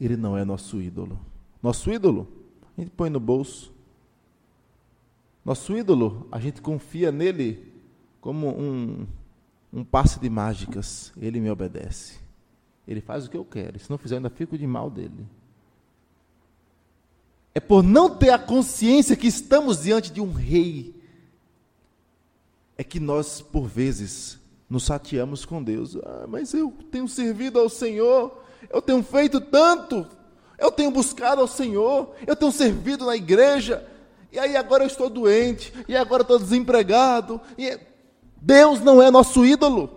Ele 0.00 0.16
não 0.16 0.36
é 0.36 0.44
nosso 0.44 0.80
ídolo. 0.80 1.18
Nosso 1.62 1.90
ídolo, 1.90 2.28
a 2.76 2.80
gente 2.80 2.90
põe 2.90 3.10
no 3.10 3.18
bolso. 3.18 3.72
Nosso 5.44 5.76
ídolo, 5.76 6.28
a 6.30 6.38
gente 6.38 6.60
confia 6.60 7.10
nele 7.10 7.72
como 8.20 8.48
um, 8.48 9.06
um 9.72 9.84
passe 9.84 10.20
de 10.20 10.28
mágicas. 10.30 11.12
Ele 11.16 11.40
me 11.40 11.50
obedece. 11.50 12.18
Ele 12.86 13.00
faz 13.00 13.26
o 13.26 13.30
que 13.30 13.36
eu 13.36 13.44
quero. 13.44 13.78
Se 13.78 13.90
não 13.90 13.98
fizer, 13.98 14.16
ainda 14.16 14.30
fico 14.30 14.56
de 14.56 14.66
mal 14.66 14.90
dele. 14.90 15.26
É 17.54 17.60
por 17.60 17.82
não 17.82 18.08
ter 18.08 18.30
a 18.30 18.38
consciência 18.38 19.16
que 19.16 19.26
estamos 19.26 19.82
diante 19.82 20.12
de 20.12 20.20
um 20.20 20.32
rei, 20.32 20.94
é 22.76 22.84
que 22.84 23.00
nós, 23.00 23.40
por 23.40 23.66
vezes, 23.66 24.38
nos 24.70 24.84
sateamos 24.84 25.44
com 25.44 25.62
Deus. 25.62 25.96
Ah, 25.96 26.26
mas 26.28 26.54
eu 26.54 26.72
tenho 26.90 27.08
servido 27.08 27.58
ao 27.58 27.68
Senhor, 27.68 28.44
eu 28.70 28.82
tenho 28.82 29.02
feito 29.02 29.40
tanto, 29.40 30.06
eu 30.58 30.70
tenho 30.70 30.90
buscado 30.90 31.40
ao 31.40 31.48
Senhor, 31.48 32.14
eu 32.26 32.34
tenho 32.34 32.52
servido 32.52 33.06
na 33.06 33.16
igreja, 33.16 33.86
e 34.32 34.38
aí 34.38 34.56
agora 34.56 34.84
eu 34.84 34.88
estou 34.88 35.08
doente, 35.08 35.72
e 35.86 35.96
agora 35.96 36.22
estou 36.22 36.38
desempregado. 36.38 37.40
E 37.56 37.78
Deus 38.40 38.80
não 38.80 39.02
é 39.02 39.10
nosso 39.10 39.44
ídolo. 39.44 39.90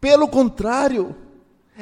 Pelo 0.00 0.28
contrário, 0.28 1.14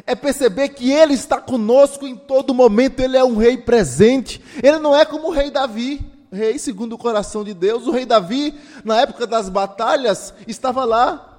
é 0.07 0.15
perceber 0.15 0.71
que 0.71 0.91
Ele 0.91 1.15
está 1.15 1.41
conosco 1.41 2.07
em 2.07 2.17
todo 2.17 2.55
momento, 2.55 3.01
Ele 3.01 3.17
é 3.17 3.25
um 3.25 3.37
rei 3.37 3.57
presente, 3.57 4.43
Ele 4.63 4.79
não 4.79 4.97
é 4.97 5.05
como 5.05 5.29
o 5.29 5.33
rei 5.33 5.51
Davi, 5.51 6.01
rei 6.31 6.59
segundo 6.59 6.95
o 6.95 6.99
coração 6.99 7.45
de 7.45 7.53
Deus. 7.55 7.87
O 7.87 7.91
rei 7.91 8.07
Davi, 8.07 8.55
na 8.85 9.01
época 9.01 9.27
das 9.27 9.49
batalhas, 9.49 10.33
estava 10.47 10.85
lá, 10.85 11.32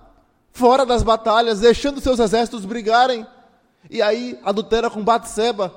fora 0.54 0.86
das 0.86 1.04
batalhas, 1.04 1.60
deixando 1.60 2.00
seus 2.00 2.20
exércitos 2.20 2.64
brigarem 2.64 3.28
e 3.90 4.02
aí 4.02 4.40
adultera 4.44 4.90
com 4.90 5.04
Batseba. 5.04 5.74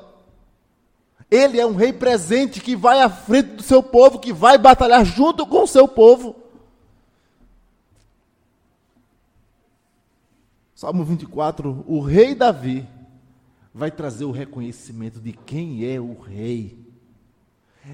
Ele 1.29 1.59
é 1.59 1.67
um 1.67 1.75
rei 1.75 1.93
presente 1.93 2.61
que 2.61 2.77
vai 2.77 3.01
à 3.01 3.11
frente 3.11 3.55
do 3.55 3.63
seu 3.63 3.83
povo, 3.83 4.21
que 4.21 4.33
vai 4.33 4.57
batalhar 4.57 5.05
junto 5.05 5.45
com 5.45 5.65
o 5.65 5.67
seu 5.67 5.89
povo. 5.89 6.37
Salmo 10.75 11.05
24, 11.05 11.85
o 11.89 12.01
rei 12.01 12.35
Davi 12.35 12.87
vai 13.75 13.91
trazer 13.91 14.25
o 14.25 14.31
reconhecimento 14.31 15.21
de 15.21 15.33
quem 15.33 15.91
é 15.91 15.99
o 15.99 16.17
rei. 16.21 16.79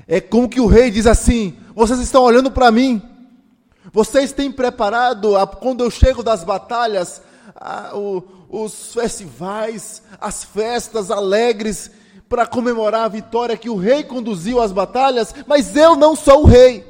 É 0.07 0.21
como 0.21 0.49
que 0.49 0.61
o 0.61 0.67
rei 0.67 0.91
diz 0.91 1.07
assim: 1.07 1.57
vocês 1.75 2.01
estão 2.01 2.23
olhando 2.23 2.51
para 2.51 2.71
mim, 2.71 3.01
vocês 3.91 4.33
têm 4.33 4.53
preparado, 4.53 5.33
quando 5.61 5.83
eu 5.83 5.91
chego 5.91 6.23
das 6.23 6.45
batalhas, 6.45 7.23
a, 7.57 7.97
o, 7.97 8.23
os 8.49 8.93
festivais, 8.95 10.03
as 10.21 10.45
festas 10.45 11.11
alegres 11.11 11.91
para 12.29 12.47
comemorar 12.47 13.05
a 13.05 13.09
vitória 13.09 13.57
que 13.57 13.69
o 13.69 13.77
rei 13.77 14.03
conduziu 14.03 14.61
às 14.61 14.73
batalhas, 14.73 15.35
mas 15.47 15.77
eu 15.77 15.97
não 15.97 16.17
sou 16.17 16.43
o 16.43 16.47
rei. 16.47 16.87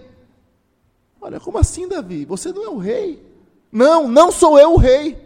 Olha, 1.20 1.40
como 1.40 1.58
assim, 1.58 1.88
Davi? 1.88 2.24
Você 2.24 2.52
não 2.52 2.64
é 2.64 2.68
o 2.68 2.78
rei? 2.78 3.24
Não, 3.72 4.06
não 4.06 4.30
sou 4.30 4.56
eu 4.58 4.74
o 4.74 4.76
rei. 4.76 5.20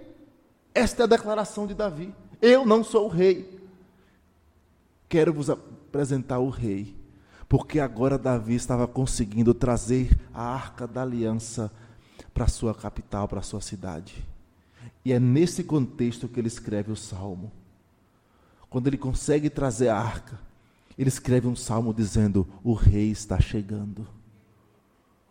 Esta 0.74 1.02
é 1.02 1.04
a 1.04 1.08
declaração 1.08 1.66
de 1.66 1.74
Davi. 1.74 2.14
Eu 2.40 2.64
não 2.64 2.82
sou 2.82 3.04
o 3.06 3.08
rei. 3.08 3.60
Quero 5.06 5.34
vos 5.34 5.50
apresentar 5.50 6.38
o 6.38 6.48
rei, 6.48 6.95
porque 7.48 7.78
agora 7.78 8.18
Davi 8.18 8.54
estava 8.54 8.86
conseguindo 8.86 9.54
trazer 9.54 10.16
a 10.34 10.42
arca 10.42 10.86
da 10.86 11.02
aliança 11.02 11.70
para 12.34 12.48
sua 12.48 12.74
capital, 12.74 13.28
para 13.28 13.42
sua 13.42 13.60
cidade. 13.60 14.26
E 15.04 15.12
é 15.12 15.20
nesse 15.20 15.62
contexto 15.62 16.28
que 16.28 16.40
ele 16.40 16.48
escreve 16.48 16.90
o 16.90 16.96
salmo. 16.96 17.52
Quando 18.68 18.88
ele 18.88 18.98
consegue 18.98 19.48
trazer 19.48 19.88
a 19.88 19.96
arca, 19.96 20.38
ele 20.98 21.08
escreve 21.08 21.46
um 21.46 21.54
salmo 21.54 21.94
dizendo: 21.94 22.46
O 22.64 22.74
rei 22.74 23.10
está 23.10 23.40
chegando. 23.40 24.06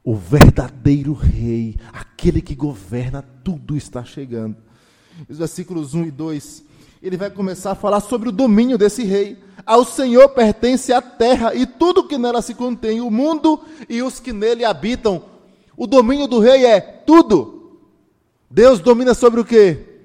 O 0.03 0.15
verdadeiro 0.15 1.13
rei, 1.13 1.75
aquele 1.91 2.41
que 2.41 2.55
governa 2.55 3.21
tudo, 3.21 3.75
está 3.75 4.05
chegando. 4.05 4.55
Os 5.27 5.37
versículos 5.37 5.93
1 5.93 6.05
e 6.05 6.11
2, 6.11 6.63
ele 7.01 7.17
vai 7.17 7.29
começar 7.29 7.71
a 7.71 7.75
falar 7.75 7.99
sobre 7.99 8.29
o 8.29 8.31
domínio 8.31 8.77
desse 8.77 9.03
rei. 9.03 9.37
Ao 9.65 9.83
Senhor 9.83 10.29
pertence 10.29 10.93
a 10.93 11.01
terra 11.01 11.55
e 11.55 11.65
tudo 11.65 12.07
que 12.07 12.17
nela 12.17 12.41
se 12.41 12.53
contém, 12.53 13.01
o 13.01 13.09
mundo 13.09 13.59
e 13.89 14.01
os 14.01 14.19
que 14.19 14.31
nele 14.31 14.63
habitam. 14.63 15.23
O 15.75 15.87
domínio 15.87 16.27
do 16.27 16.39
rei 16.39 16.65
é 16.65 16.79
tudo. 16.79 17.79
Deus 18.49 18.79
domina 18.79 19.13
sobre 19.13 19.41
o 19.41 19.45
quê? 19.45 19.95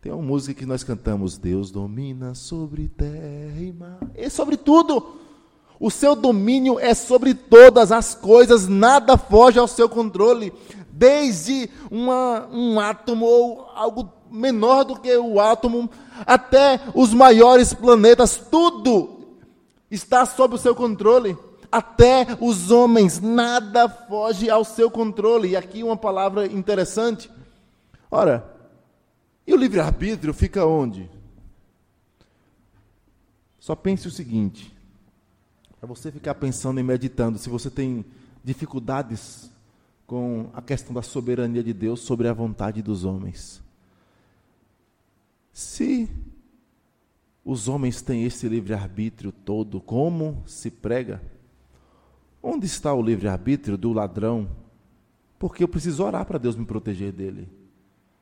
Tem 0.00 0.12
uma 0.12 0.22
música 0.22 0.54
que 0.54 0.66
nós 0.66 0.84
cantamos: 0.84 1.36
Deus 1.36 1.70
domina 1.70 2.34
sobre 2.34 2.88
terra 2.88 3.60
e 3.60 3.72
mar. 3.72 3.98
É 4.14 4.28
sobre 4.28 4.56
tudo. 4.56 5.16
O 5.78 5.90
seu 5.90 6.14
domínio 6.14 6.78
é 6.78 6.92
sobre 6.92 7.32
todas 7.32 7.90
as 7.90 8.14
coisas, 8.14 8.68
nada 8.68 9.16
foge 9.16 9.58
ao 9.58 9.66
seu 9.66 9.88
controle. 9.88 10.52
Desde 11.00 11.70
uma, 11.90 12.46
um 12.52 12.78
átomo 12.78 13.24
ou 13.24 13.70
algo 13.74 14.12
menor 14.30 14.84
do 14.84 15.00
que 15.00 15.16
o 15.16 15.40
átomo, 15.40 15.88
até 16.26 16.78
os 16.94 17.14
maiores 17.14 17.72
planetas, 17.72 18.36
tudo 18.36 19.38
está 19.90 20.26
sob 20.26 20.56
o 20.56 20.58
seu 20.58 20.74
controle. 20.74 21.38
Até 21.72 22.26
os 22.38 22.70
homens, 22.70 23.18
nada 23.18 23.88
foge 23.88 24.50
ao 24.50 24.62
seu 24.62 24.90
controle. 24.90 25.48
E 25.48 25.56
aqui 25.56 25.82
uma 25.82 25.96
palavra 25.96 26.44
interessante. 26.44 27.30
Ora, 28.10 28.54
e 29.46 29.54
o 29.54 29.56
livre-arbítrio 29.56 30.34
fica 30.34 30.66
onde? 30.66 31.08
Só 33.58 33.74
pense 33.74 34.06
o 34.06 34.10
seguinte: 34.10 34.70
Para 35.78 35.88
você 35.88 36.12
ficar 36.12 36.34
pensando 36.34 36.78
e 36.78 36.82
meditando, 36.82 37.38
se 37.38 37.48
você 37.48 37.70
tem 37.70 38.04
dificuldades 38.44 39.50
com 40.10 40.50
a 40.52 40.60
questão 40.60 40.92
da 40.92 41.02
soberania 41.02 41.62
de 41.62 41.72
Deus 41.72 42.00
sobre 42.00 42.26
a 42.26 42.32
vontade 42.32 42.82
dos 42.82 43.04
homens. 43.04 43.62
Se 45.52 46.10
os 47.44 47.68
homens 47.68 48.02
têm 48.02 48.24
esse 48.24 48.48
livre-arbítrio 48.48 49.30
todo, 49.30 49.80
como 49.80 50.42
se 50.48 50.68
prega? 50.68 51.22
Onde 52.42 52.66
está 52.66 52.92
o 52.92 53.00
livre-arbítrio 53.00 53.78
do 53.78 53.92
ladrão? 53.92 54.50
Porque 55.38 55.62
eu 55.62 55.68
preciso 55.68 56.02
orar 56.02 56.26
para 56.26 56.38
Deus 56.38 56.56
me 56.56 56.66
proteger 56.66 57.12
dele. 57.12 57.48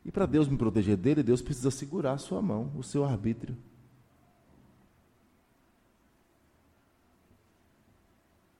E 0.04 0.12
para 0.12 0.26
Deus 0.26 0.46
me 0.46 0.58
proteger 0.58 0.98
dele, 0.98 1.22
Deus 1.22 1.40
precisa 1.40 1.70
segurar 1.70 2.12
a 2.12 2.18
sua 2.18 2.42
mão, 2.42 2.70
o 2.76 2.82
seu 2.82 3.02
arbítrio. 3.02 3.56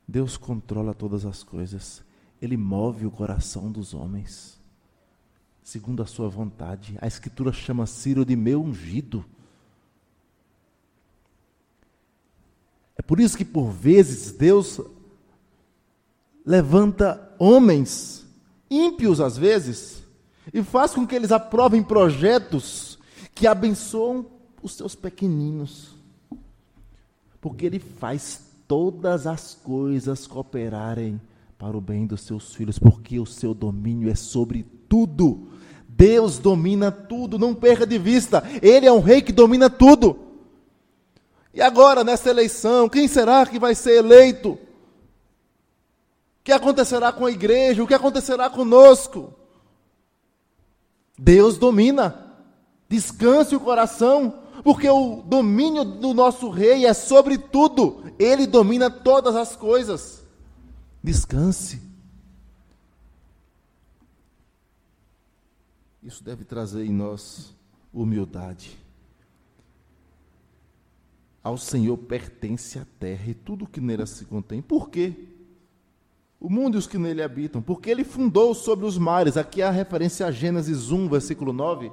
Deus 0.08 0.38
controla 0.38 0.94
todas 0.94 1.26
as 1.26 1.42
coisas. 1.42 2.07
Ele 2.40 2.56
move 2.56 3.06
o 3.06 3.10
coração 3.10 3.70
dos 3.70 3.94
homens, 3.94 4.58
segundo 5.62 6.02
a 6.02 6.06
sua 6.06 6.28
vontade. 6.28 6.96
A 7.00 7.06
Escritura 7.06 7.52
chama 7.52 7.86
Ciro 7.86 8.24
de 8.24 8.36
meu 8.36 8.62
ungido. 8.62 9.24
É 12.96 13.02
por 13.02 13.20
isso 13.20 13.36
que, 13.36 13.44
por 13.44 13.70
vezes, 13.70 14.32
Deus 14.32 14.80
levanta 16.44 17.34
homens, 17.38 18.26
ímpios 18.70 19.20
às 19.20 19.36
vezes, 19.36 20.02
e 20.52 20.62
faz 20.62 20.94
com 20.94 21.06
que 21.06 21.14
eles 21.14 21.32
aprovem 21.32 21.82
projetos 21.82 22.98
que 23.34 23.46
abençoam 23.46 24.26
os 24.62 24.72
seus 24.72 24.94
pequeninos. 24.94 25.94
Porque 27.40 27.66
Ele 27.66 27.78
faz 27.78 28.42
todas 28.66 29.26
as 29.26 29.54
coisas 29.54 30.26
cooperarem 30.26 31.20
para 31.58 31.76
o 31.76 31.80
bem 31.80 32.06
dos 32.06 32.20
seus 32.20 32.54
filhos, 32.54 32.78
porque 32.78 33.18
o 33.18 33.26
seu 33.26 33.52
domínio 33.52 34.08
é 34.08 34.14
sobre 34.14 34.64
tudo. 34.88 35.48
Deus 35.88 36.38
domina 36.38 36.92
tudo, 36.92 37.36
não 37.36 37.52
perca 37.52 37.84
de 37.84 37.98
vista. 37.98 38.44
Ele 38.62 38.86
é 38.86 38.92
um 38.92 39.00
rei 39.00 39.20
que 39.20 39.32
domina 39.32 39.68
tudo. 39.68 40.16
E 41.52 41.60
agora, 41.60 42.04
nessa 42.04 42.30
eleição, 42.30 42.88
quem 42.88 43.08
será 43.08 43.44
que 43.44 43.58
vai 43.58 43.74
ser 43.74 43.96
eleito? 43.96 44.50
O 44.50 44.58
que 46.44 46.52
acontecerá 46.52 47.10
com 47.10 47.26
a 47.26 47.30
igreja? 47.32 47.82
O 47.82 47.86
que 47.88 47.94
acontecerá 47.94 48.48
conosco? 48.48 49.34
Deus 51.18 51.58
domina. 51.58 52.36
Descanse 52.88 53.56
o 53.56 53.60
coração, 53.60 54.42
porque 54.62 54.88
o 54.88 55.22
domínio 55.26 55.84
do 55.84 56.14
nosso 56.14 56.48
rei 56.48 56.86
é 56.86 56.94
sobre 56.94 57.36
tudo. 57.36 58.04
Ele 58.16 58.46
domina 58.46 58.88
todas 58.88 59.34
as 59.34 59.56
coisas. 59.56 60.27
Descanse. 61.08 61.80
Isso 66.02 66.22
deve 66.22 66.44
trazer 66.44 66.84
em 66.84 66.92
nós 66.92 67.54
humildade. 67.90 68.78
Ao 71.42 71.56
Senhor 71.56 71.96
pertence 71.96 72.78
a 72.78 72.86
terra 73.00 73.24
e 73.26 73.32
tudo 73.32 73.66
que 73.66 73.80
nela 73.80 74.04
se 74.04 74.26
contém. 74.26 74.60
Por 74.60 74.90
quê? 74.90 75.14
O 76.38 76.50
mundo 76.50 76.74
e 76.74 76.78
os 76.78 76.86
que 76.86 76.98
nele 76.98 77.22
habitam. 77.22 77.62
Porque 77.62 77.88
ele 77.88 78.04
fundou 78.04 78.54
sobre 78.54 78.84
os 78.84 78.98
mares. 78.98 79.38
Aqui 79.38 79.62
há 79.62 79.70
referência 79.70 80.26
a 80.26 80.30
Gênesis 80.30 80.90
1, 80.90 81.08
versículo 81.08 81.54
9, 81.54 81.90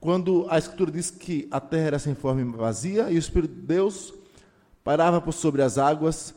quando 0.00 0.46
a 0.48 0.56
Escritura 0.56 0.90
diz 0.90 1.10
que 1.10 1.46
a 1.50 1.60
terra 1.60 1.88
era 1.88 1.98
sem 1.98 2.14
forma 2.14 2.40
e 2.40 2.44
vazia 2.44 3.10
e 3.10 3.16
o 3.16 3.18
Espírito 3.18 3.52
de 3.52 3.66
Deus 3.66 4.14
parava 4.82 5.20
por 5.20 5.32
sobre 5.32 5.60
as 5.60 5.76
águas 5.76 6.34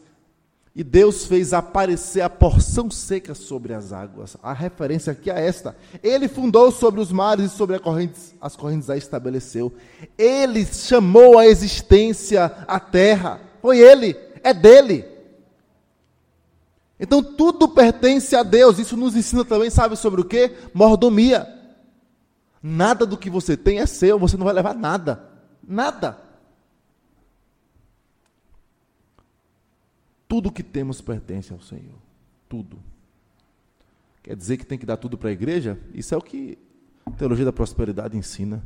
e 0.79 0.83
Deus 0.83 1.25
fez 1.25 1.51
aparecer 1.51 2.21
a 2.21 2.29
porção 2.29 2.89
seca 2.89 3.35
sobre 3.35 3.73
as 3.73 3.91
águas. 3.91 4.37
A 4.41 4.53
referência 4.53 5.11
aqui 5.11 5.29
é 5.29 5.45
esta. 5.45 5.75
Ele 6.01 6.29
fundou 6.29 6.71
sobre 6.71 7.01
os 7.01 7.11
mares 7.11 7.51
e 7.51 7.53
sobre 7.53 7.75
as 7.75 7.81
correntes, 7.81 8.33
as 8.39 8.55
correntes 8.55 8.89
a 8.89 8.95
estabeleceu. 8.95 9.73
Ele 10.17 10.65
chamou 10.65 11.37
a 11.37 11.45
existência 11.45 12.45
a 12.65 12.79
terra. 12.79 13.41
Foi 13.61 13.77
ele, 13.77 14.15
é 14.41 14.53
dele. 14.53 15.03
Então 16.97 17.21
tudo 17.21 17.67
pertence 17.67 18.33
a 18.33 18.41
Deus. 18.41 18.79
Isso 18.79 18.95
nos 18.95 19.17
ensina 19.17 19.43
também, 19.43 19.69
sabe 19.69 19.97
sobre 19.97 20.21
o 20.21 20.23
que? 20.23 20.49
Mordomia. 20.73 21.45
Nada 22.63 23.05
do 23.05 23.17
que 23.17 23.29
você 23.29 23.57
tem 23.57 23.79
é 23.79 23.85
seu, 23.85 24.17
você 24.17 24.37
não 24.37 24.45
vai 24.45 24.53
levar 24.53 24.75
nada. 24.75 25.25
Nada. 25.61 26.28
Tudo 30.29 30.51
que 30.51 30.61
temos 30.61 31.01
pertence 31.01 31.51
ao 31.51 31.59
Senhor. 31.59 31.97
Tudo. 32.47 32.77
Quer 34.21 34.35
dizer 34.35 34.57
que 34.57 34.65
tem 34.65 34.77
que 34.77 34.85
dar 34.85 34.95
tudo 34.95 35.17
para 35.17 35.29
a 35.29 35.33
igreja? 35.33 35.79
Isso 35.91 36.13
é 36.13 36.17
o 36.17 36.21
que 36.21 36.55
a 37.03 37.09
teologia 37.09 37.45
da 37.45 37.51
prosperidade 37.51 38.15
ensina. 38.15 38.63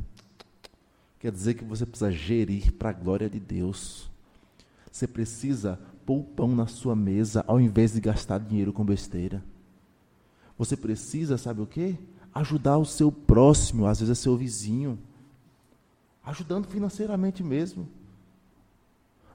Quer 1.18 1.32
dizer 1.32 1.54
que 1.54 1.64
você 1.64 1.86
precisa 1.86 2.12
gerir 2.12 2.70
para 2.72 2.90
a 2.90 2.92
glória 2.92 3.30
de 3.30 3.40
Deus. 3.40 4.10
Você 4.92 5.06
precisa 5.06 5.80
pôr 6.04 6.18
o 6.18 6.24
pão 6.24 6.54
na 6.54 6.66
sua 6.66 6.94
mesa 6.94 7.42
ao 7.46 7.58
invés 7.58 7.94
de 7.94 8.00
gastar 8.00 8.38
dinheiro 8.40 8.70
com 8.70 8.84
besteira. 8.84 9.42
Você 10.58 10.76
precisa, 10.76 11.38
sabe 11.38 11.62
o 11.62 11.66
quê? 11.66 11.96
Ajudar 12.34 12.76
o 12.76 12.84
seu 12.84 13.10
próximo, 13.10 13.86
às 13.86 14.00
vezes 14.00 14.18
é 14.18 14.22
seu 14.22 14.36
vizinho. 14.36 14.98
Ajudando 16.22 16.66
financeiramente 16.66 17.42
mesmo. 17.42 17.88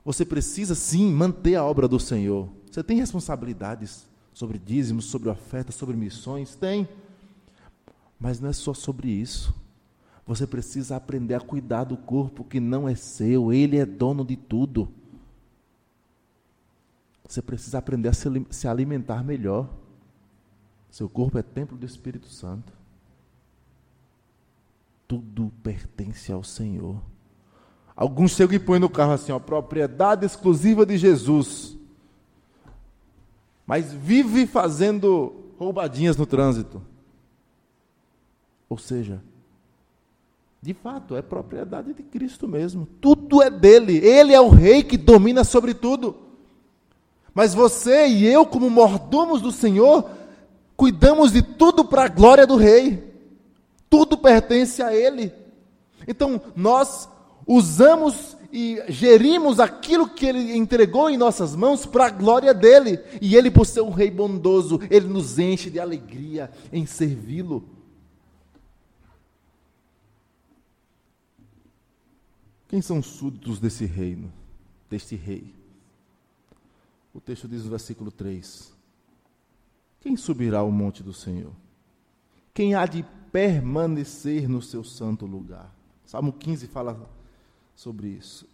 Você 0.03 0.25
precisa 0.25 0.75
sim 0.75 1.12
manter 1.12 1.55
a 1.55 1.63
obra 1.63 1.88
do 1.88 1.99
Senhor. 1.99 2.49
Você 2.71 2.83
tem 2.83 2.97
responsabilidades 2.97 4.07
sobre 4.33 4.57
dízimos, 4.57 5.05
sobre 5.05 5.29
oferta, 5.29 5.71
sobre 5.71 5.95
missões? 5.95 6.55
Tem. 6.55 6.88
Mas 8.19 8.39
não 8.39 8.49
é 8.49 8.53
só 8.53 8.73
sobre 8.73 9.09
isso. 9.09 9.53
Você 10.25 10.45
precisa 10.45 10.95
aprender 10.95 11.33
a 11.33 11.41
cuidar 11.41 11.85
do 11.85 11.97
corpo 11.97 12.43
que 12.43 12.59
não 12.59 12.88
é 12.88 12.95
seu, 12.95 13.51
ele 13.51 13.77
é 13.77 13.85
dono 13.85 14.23
de 14.23 14.35
tudo. 14.35 14.88
Você 17.27 17.41
precisa 17.41 17.77
aprender 17.77 18.09
a 18.09 18.13
se 18.13 18.67
alimentar 18.67 19.23
melhor. 19.23 19.69
Seu 20.89 21.07
corpo 21.07 21.38
é 21.38 21.43
templo 21.43 21.77
do 21.77 21.85
Espírito 21.85 22.27
Santo. 22.27 22.73
Tudo 25.07 25.51
pertence 25.63 26.31
ao 26.31 26.43
Senhor. 26.43 27.01
Alguns 27.99 28.31
chegam 28.31 28.55
e 28.55 28.59
põem 28.59 28.79
no 28.79 28.88
carro 28.88 29.12
assim, 29.12 29.33
ó, 29.33 29.39
propriedade 29.39 30.25
exclusiva 30.25 30.85
de 30.85 30.97
Jesus. 30.97 31.75
Mas 33.67 33.91
vive 33.91 34.47
fazendo 34.47 35.35
roubadinhas 35.57 36.15
no 36.15 36.25
trânsito. 36.25 36.81
Ou 38.69 38.77
seja, 38.77 39.21
de 40.62 40.73
fato, 40.73 41.13
é 41.13 41.21
propriedade 41.21 41.93
de 41.93 42.01
Cristo 42.01 42.47
mesmo. 42.47 42.88
Tudo 43.01 43.43
é 43.43 43.49
dele. 43.49 43.97
Ele 43.97 44.33
é 44.33 44.39
o 44.39 44.47
rei 44.47 44.81
que 44.81 44.95
domina 44.95 45.43
sobre 45.43 45.73
tudo. 45.73 46.15
Mas 47.33 47.53
você 47.53 48.07
e 48.07 48.25
eu, 48.25 48.45
como 48.45 48.69
mordomos 48.69 49.41
do 49.41 49.51
Senhor, 49.51 50.09
cuidamos 50.77 51.33
de 51.33 51.41
tudo 51.41 51.83
para 51.83 52.05
a 52.05 52.07
glória 52.07 52.47
do 52.47 52.55
rei. 52.55 53.13
Tudo 53.89 54.17
pertence 54.17 54.81
a 54.81 54.95
ele. 54.95 55.33
Então, 56.07 56.41
nós 56.55 57.09
usamos 57.49 58.38
e 58.53 58.79
gerimos 58.89 59.59
aquilo 59.59 60.07
que 60.07 60.27
Ele 60.27 60.55
entregou 60.55 61.09
em 61.09 61.17
nossas 61.17 61.55
mãos 61.55 61.83
para 61.83 62.05
a 62.05 62.09
glória 62.12 62.53
dEle. 62.53 62.99
E 63.19 63.35
Ele, 63.35 63.49
por 63.49 63.65
ser 63.65 63.81
um 63.81 63.89
Rei 63.89 64.12
bondoso, 64.12 64.79
Ele 64.89 65.07
nos 65.07 65.39
enche 65.39 65.71
de 65.71 65.79
alegria 65.79 66.51
em 66.71 66.85
servi-lo. 66.85 67.67
Quem 72.67 72.83
são 72.83 72.99
os 72.99 73.07
súditos 73.07 73.59
desse 73.59 73.83
reino, 73.83 74.31
deste 74.88 75.15
rei? 75.15 75.55
O 77.12 77.19
texto 77.19 77.47
diz 77.47 77.63
no 77.63 77.71
versículo 77.71 78.12
3: 78.12 78.71
Quem 79.99 80.15
subirá 80.15 80.59
ao 80.59 80.71
monte 80.71 81.01
do 81.01 81.12
Senhor? 81.12 81.51
Quem 82.53 82.75
há 82.75 82.85
de 82.85 83.03
permanecer 83.31 84.47
no 84.47 84.62
seu 84.62 84.83
santo 84.83 85.25
lugar? 85.25 85.73
Salmo 86.05 86.31
15 86.31 86.67
fala 86.67 87.09
sobre 87.79 88.09
isso. 88.09 88.45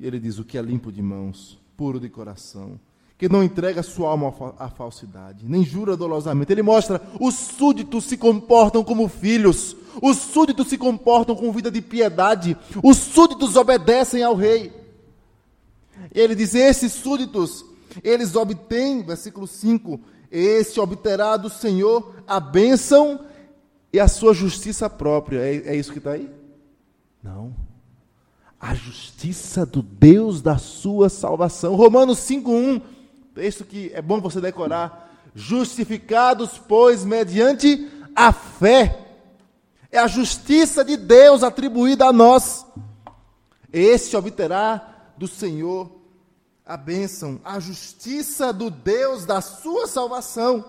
E 0.00 0.06
ele 0.06 0.18
diz: 0.18 0.38
O 0.38 0.44
que 0.44 0.56
é 0.56 0.62
limpo 0.62 0.90
de 0.90 1.02
mãos, 1.02 1.58
puro 1.76 2.00
de 2.00 2.08
coração, 2.08 2.80
que 3.18 3.28
não 3.28 3.44
entrega 3.44 3.82
sua 3.82 4.08
alma 4.08 4.34
à 4.58 4.70
falsidade, 4.70 5.44
nem 5.46 5.62
jura 5.62 5.94
dolosamente. 5.94 6.50
Ele 6.50 6.62
mostra: 6.62 7.02
os 7.20 7.34
súditos 7.34 8.04
se 8.04 8.16
comportam 8.16 8.82
como 8.82 9.08
filhos, 9.08 9.76
os 10.00 10.16
súditos 10.16 10.68
se 10.68 10.78
comportam 10.78 11.36
com 11.36 11.52
vida 11.52 11.70
de 11.70 11.82
piedade, 11.82 12.56
os 12.82 12.96
súditos 12.96 13.56
obedecem 13.56 14.22
ao 14.22 14.34
rei. 14.34 14.72
Ele 16.14 16.34
diz: 16.34 16.54
esses 16.54 16.92
súditos, 16.94 17.62
eles 18.02 18.34
obtêm, 18.34 19.02
versículo 19.02 19.46
5, 19.46 20.00
esse 20.30 20.80
obterá 20.80 21.36
do 21.36 21.50
Senhor 21.50 22.14
a 22.26 22.40
bênção 22.40 23.20
e 23.92 24.00
a 24.00 24.08
sua 24.08 24.32
justiça 24.32 24.88
própria. 24.88 25.40
É, 25.40 25.74
é 25.74 25.76
isso 25.76 25.92
que 25.92 25.98
está 25.98 26.12
aí? 26.12 26.30
Não 27.22 27.70
a 28.62 28.74
justiça 28.74 29.66
do 29.66 29.82
Deus 29.82 30.40
da 30.40 30.56
sua 30.56 31.08
salvação. 31.08 31.74
Romanos 31.74 32.20
5:1, 32.20 32.80
texto 33.34 33.64
que 33.64 33.90
é 33.92 34.00
bom 34.00 34.20
você 34.20 34.40
decorar. 34.40 35.10
Justificados, 35.34 36.60
pois, 36.68 37.04
mediante 37.04 37.90
a 38.14 38.32
fé. 38.32 39.00
É 39.90 39.98
a 39.98 40.06
justiça 40.06 40.84
de 40.84 40.96
Deus 40.96 41.42
atribuída 41.42 42.06
a 42.06 42.12
nós. 42.12 42.64
Este 43.72 44.16
obterá 44.16 45.10
do 45.18 45.26
Senhor 45.26 45.90
a 46.64 46.76
bênção, 46.76 47.40
a 47.44 47.58
justiça 47.58 48.52
do 48.52 48.70
Deus 48.70 49.26
da 49.26 49.40
sua 49.40 49.88
salvação. 49.88 50.64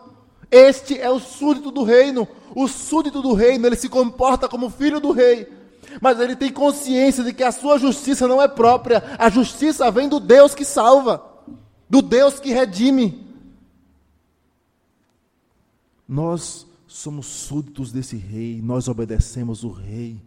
Este 0.50 1.00
é 1.00 1.12
o 1.12 1.20
súdito 1.20 1.70
do 1.70 1.84
reino. 1.84 2.28
O 2.56 2.68
súdito 2.68 3.22
do 3.22 3.34
reino, 3.34 3.68
ele 3.68 3.76
se 3.76 3.88
comporta 3.88 4.50
como 4.50 4.72
filho 4.72 5.00
do 5.00 5.12
rei. 5.12 5.48
Mas 6.02 6.20
ele 6.20 6.36
tem 6.36 6.52
consciência 6.52 7.24
de 7.24 7.34
que 7.34 7.44
a 7.44 7.52
sua 7.52 7.78
justiça 7.78 8.28
não 8.28 8.42
é 8.42 8.48
própria. 8.48 9.04
A 9.18 9.30
justiça 9.30 9.90
vem 9.92 10.08
do 10.08 10.20
Deus 10.20 10.54
que 10.56 10.66
salva, 10.66 11.24
do 11.90 12.02
Deus 12.02 12.40
que 12.40 12.54
redime. 12.54 13.24
Nós 16.08 16.66
somos 16.88 17.26
súditos 17.26 17.92
desse 17.92 18.16
rei, 18.16 18.62
nós 18.62 18.88
obedecemos 18.88 19.64
o 19.64 19.70
rei. 19.70 20.22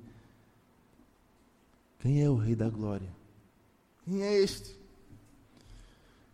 Quem 2.00 2.22
é 2.22 2.28
o 2.28 2.36
rei 2.36 2.54
da 2.54 2.68
glória? 2.68 3.08
Quem 4.04 4.22
é 4.22 4.40
este? 4.40 4.76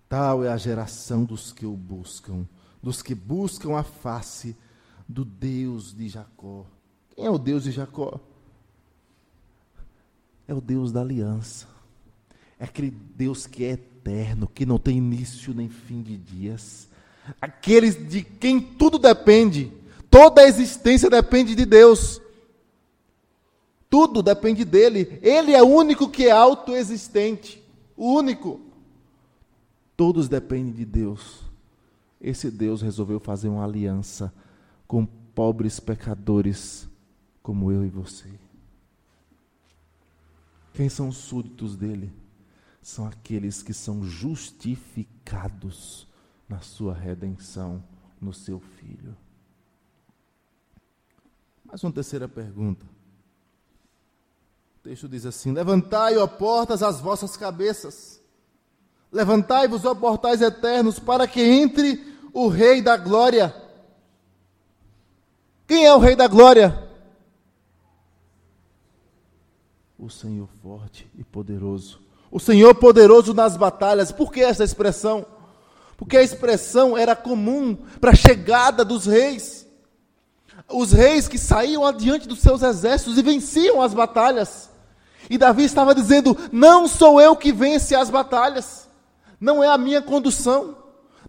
Tal 0.09 0.45
é 0.45 0.49
a 0.49 0.57
geração 0.57 1.25
dos 1.25 1.53
que 1.53 1.65
o 1.65 1.75
buscam, 1.75 2.47
dos 2.83 3.01
que 3.01 3.15
buscam 3.15 3.79
a 3.79 3.83
face 3.83 4.57
do 5.09 5.25
Deus 5.25 5.95
de 5.95 6.09
Jacó. 6.09 6.67
Quem 7.15 7.25
é 7.25 7.31
o 7.31 7.39
Deus 7.39 7.65
de 7.65 7.71
Jacó? 7.71 8.21
É 10.47 10.55
o 10.55 10.61
Deus 10.61 10.93
da 10.93 11.01
aliança. 11.01 11.67
É 12.59 12.65
aquele 12.65 12.91
Deus 12.91 13.47
que 13.47 13.65
é 13.65 13.73
eterno, 13.73 14.47
que 14.47 14.67
não 14.67 14.79
tem 14.79 14.99
início 14.99 15.55
nem 15.55 15.69
fim 15.69 16.03
de 16.03 16.17
dias. 16.17 16.89
Aqueles 17.41 17.97
de 18.09 18.23
quem 18.23 18.61
tudo 18.61 18.99
depende, 18.99 19.73
toda 20.11 20.43
a 20.43 20.47
existência 20.47 21.09
depende 21.09 21.55
de 21.55 21.65
Deus. 21.65 22.21
Tudo 23.89 24.23
depende 24.23 24.65
dele. 24.65 25.19
Ele 25.23 25.53
é 25.53 25.63
o 25.63 25.67
único 25.67 26.09
que 26.09 26.27
é 26.27 26.31
autoexistente. 26.31 27.63
O 27.97 28.15
único. 28.15 28.61
Todos 29.97 30.29
dependem 30.29 30.73
de 30.73 30.85
Deus. 30.85 31.41
Esse 32.21 32.51
Deus 32.51 32.81
resolveu 32.81 33.21
fazer 33.21 33.49
uma 33.49 33.65
aliança 33.65 34.33
com 34.87 35.05
pobres 35.05 35.79
pecadores 35.81 36.89
como 37.43 37.71
eu 37.71 37.85
e 37.85 37.89
você. 37.89 38.29
Quem 40.75 40.89
são 40.89 41.09
os 41.09 41.17
súditos 41.17 41.77
dele? 41.77 42.13
São 42.81 43.07
aqueles 43.07 43.63
que 43.63 43.75
são 43.75 44.05
justificados 44.05 46.07
na 46.49 46.61
sua 46.61 46.95
redenção, 46.95 47.83
no 48.21 48.33
seu 48.33 48.59
filho. 48.59 49.17
Mais 51.65 51.83
uma 51.83 51.93
terceira 51.93 52.29
pergunta. 52.29 52.85
O 54.77 54.83
texto 54.83 55.09
diz 55.09 55.25
assim: 55.25 55.53
Levantai, 55.53 56.17
ó 56.17 56.27
portas, 56.27 56.83
as 56.83 57.01
vossas 57.01 57.37
cabeças. 57.37 58.21
Levantai-vos, 59.13 59.85
ó 59.85 59.95
portais 59.95 60.41
eternos, 60.41 60.99
para 60.99 61.27
que 61.27 61.41
entre 61.41 62.13
o 62.33 62.49
Rei 62.49 62.83
da 62.83 62.97
Glória. 62.97 63.55
Quem 65.67 65.87
é 65.87 65.95
o 65.95 65.99
Rei 65.99 66.17
da 66.17 66.27
Glória? 66.27 66.82
O 70.03 70.11
Senhor 70.11 70.49
forte 70.61 71.09
e 71.17 71.23
poderoso. 71.23 72.01
O 72.29 72.41
Senhor 72.41 72.75
poderoso 72.75 73.33
nas 73.33 73.57
batalhas. 73.57 74.11
Por 74.11 74.33
que 74.33 74.43
essa 74.43 74.65
expressão? 74.65 75.25
Porque 75.97 76.17
a 76.17 76.23
expressão 76.23 76.99
era 76.99 77.15
comum 77.15 77.79
para 78.01 78.11
a 78.11 78.15
chegada 78.15 78.85
dos 78.85 79.07
reis. 79.07 79.65
Os 80.69 80.91
reis 80.91 81.29
que 81.29 81.39
saíam 81.39 81.87
adiante 81.87 82.27
dos 82.27 82.41
seus 82.41 82.63
exércitos 82.63 83.17
e 83.17 83.23
venciam 83.23 83.81
as 83.81 83.95
batalhas. 83.95 84.69
E 85.31 85.39
Davi 85.39 85.63
estava 85.63 85.95
dizendo: 85.95 86.37
Não 86.51 86.89
sou 86.89 87.21
eu 87.21 87.37
que 87.37 87.53
vence 87.53 87.95
as 87.95 88.11
batalhas, 88.11 88.89
não 89.39 89.63
é 89.63 89.69
a 89.69 89.79
minha 89.79 90.03
condução, 90.03 90.77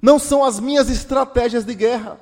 não 0.02 0.18
são 0.18 0.44
as 0.44 0.60
minhas 0.60 0.90
estratégias 0.90 1.64
de 1.64 1.76
guerra. 1.76 2.20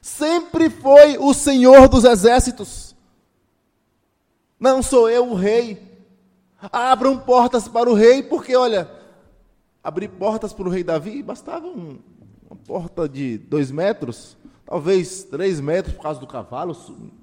Sempre 0.00 0.70
foi 0.70 1.18
o 1.18 1.34
Senhor 1.34 1.88
dos 1.88 2.04
exércitos. 2.04 2.87
Não 4.58 4.82
sou 4.82 5.08
eu 5.08 5.30
o 5.30 5.34
rei. 5.34 5.86
Abram 6.60 7.18
portas 7.18 7.68
para 7.68 7.88
o 7.88 7.94
rei, 7.94 8.22
porque 8.22 8.56
olha, 8.56 8.90
abrir 9.82 10.08
portas 10.08 10.52
para 10.52 10.66
o 10.66 10.70
rei 10.70 10.82
Davi 10.82 11.22
bastava 11.22 11.66
um, 11.66 11.98
uma 12.50 12.56
porta 12.56 13.08
de 13.08 13.38
dois 13.38 13.70
metros, 13.70 14.36
talvez 14.66 15.22
três 15.24 15.60
metros 15.60 15.94
por 15.94 16.02
causa 16.02 16.18
do 16.18 16.26
cavalo 16.26 16.76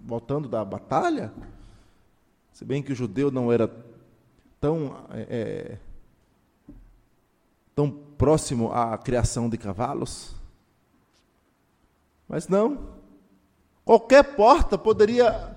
voltando 0.05 0.47
da 0.47 0.63
batalha. 0.63 1.33
Se 2.53 2.63
bem 2.63 2.81
que 2.81 2.93
o 2.93 2.95
judeu 2.95 3.29
não 3.29 3.51
era 3.51 3.69
tão, 4.61 4.95
é, 5.11 5.27
é, 5.29 5.77
tão 7.75 7.91
próximo 7.91 8.71
à 8.71 8.97
criação 8.97 9.49
de 9.49 9.57
cavalos. 9.57 10.33
Mas 12.27 12.47
não, 12.47 12.95
qualquer 13.83 14.35
porta 14.35 14.77
poderia 14.77 15.54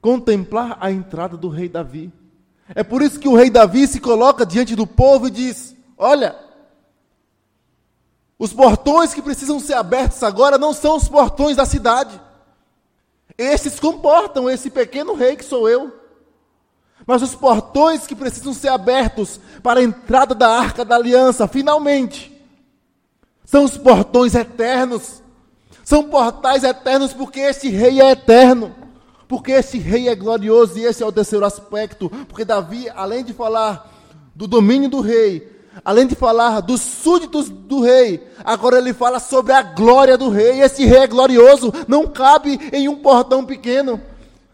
contemplar 0.00 0.76
a 0.80 0.90
entrada 0.90 1.36
do 1.36 1.48
rei 1.48 1.68
Davi. 1.68 2.12
É 2.74 2.82
por 2.82 3.02
isso 3.02 3.18
que 3.18 3.28
o 3.28 3.34
rei 3.34 3.50
Davi 3.50 3.86
se 3.86 4.00
coloca 4.00 4.44
diante 4.44 4.76
do 4.76 4.86
povo 4.86 5.28
e 5.28 5.30
diz: 5.30 5.74
Olha, 5.96 6.36
os 8.38 8.52
portões 8.52 9.14
que 9.14 9.22
precisam 9.22 9.58
ser 9.58 9.74
abertos 9.74 10.22
agora 10.22 10.58
não 10.58 10.72
são 10.72 10.96
os 10.96 11.08
portões 11.08 11.56
da 11.56 11.64
cidade. 11.64 12.20
Esses 13.36 13.78
comportam 13.78 14.50
esse 14.50 14.70
pequeno 14.70 15.14
rei 15.14 15.36
que 15.36 15.44
sou 15.44 15.68
eu. 15.68 15.92
Mas 17.06 17.22
os 17.22 17.34
portões 17.34 18.06
que 18.06 18.14
precisam 18.14 18.52
ser 18.52 18.68
abertos 18.68 19.40
para 19.62 19.80
a 19.80 19.82
entrada 19.82 20.34
da 20.34 20.48
arca 20.48 20.84
da 20.84 20.96
aliança, 20.96 21.48
finalmente, 21.48 22.36
são 23.44 23.64
os 23.64 23.78
portões 23.78 24.34
eternos. 24.34 25.22
São 25.84 26.04
portais 26.04 26.64
eternos 26.64 27.14
porque 27.14 27.40
esse 27.40 27.70
rei 27.70 28.00
é 28.00 28.10
eterno 28.10 28.74
porque 29.28 29.52
esse 29.52 29.78
rei 29.78 30.08
é 30.08 30.14
glorioso 30.14 30.78
e 30.78 30.84
esse 30.84 31.02
é 31.02 31.06
o 31.06 31.12
terceiro 31.12 31.44
aspecto. 31.44 32.10
Porque 32.26 32.46
Davi, 32.46 32.88
além 32.96 33.22
de 33.22 33.34
falar 33.34 33.92
do 34.34 34.46
domínio 34.46 34.88
do 34.88 35.02
rei, 35.02 35.46
além 35.84 36.06
de 36.06 36.14
falar 36.14 36.60
dos 36.60 36.80
súditos 36.80 37.50
do 37.50 37.82
rei, 37.82 38.26
agora 38.42 38.78
ele 38.78 38.94
fala 38.94 39.20
sobre 39.20 39.52
a 39.52 39.62
glória 39.62 40.16
do 40.16 40.30
rei. 40.30 40.62
Esse 40.62 40.86
rei 40.86 41.00
é 41.00 41.06
glorioso, 41.06 41.72
não 41.86 42.06
cabe 42.06 42.58
em 42.72 42.88
um 42.88 42.96
portão 42.96 43.44
pequeno. 43.44 44.00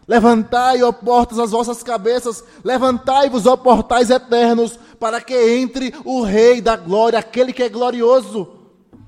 Levantai, 0.07 0.83
ó 0.83 0.91
portas, 0.91 1.39
as 1.39 1.51
vossas 1.51 1.81
cabeças, 1.81 2.43
levantai-vos, 2.63 3.47
ó 3.47 3.55
portais 3.57 4.11
eternos, 4.11 4.77
para 4.99 5.19
que 5.19 5.33
entre 5.57 5.95
o 6.03 6.21
rei 6.21 6.61
da 6.61 6.75
glória, 6.75 7.17
aquele 7.17 7.53
que 7.53 7.63
é 7.63 7.69
glorioso. 7.69 8.54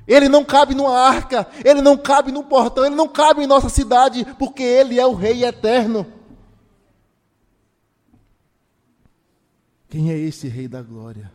Ele 0.07 0.29
não 0.29 0.45
cabe 0.45 0.73
numa 0.73 0.97
arca, 0.97 1.45
ele 1.65 1.81
não 1.81 1.97
cabe 1.97 2.31
num 2.31 2.43
portão, 2.43 2.85
ele 2.85 2.95
não 2.95 3.09
cabe 3.09 3.43
em 3.43 3.47
nossa 3.47 3.67
cidade, 3.67 4.25
porque 4.39 4.63
ele 4.63 4.99
é 4.99 5.05
o 5.05 5.13
Rei 5.13 5.43
eterno. 5.43 6.05
Quem 9.89 10.09
é 10.09 10.17
esse 10.17 10.47
Rei 10.47 10.67
da 10.67 10.81
Glória? 10.81 11.31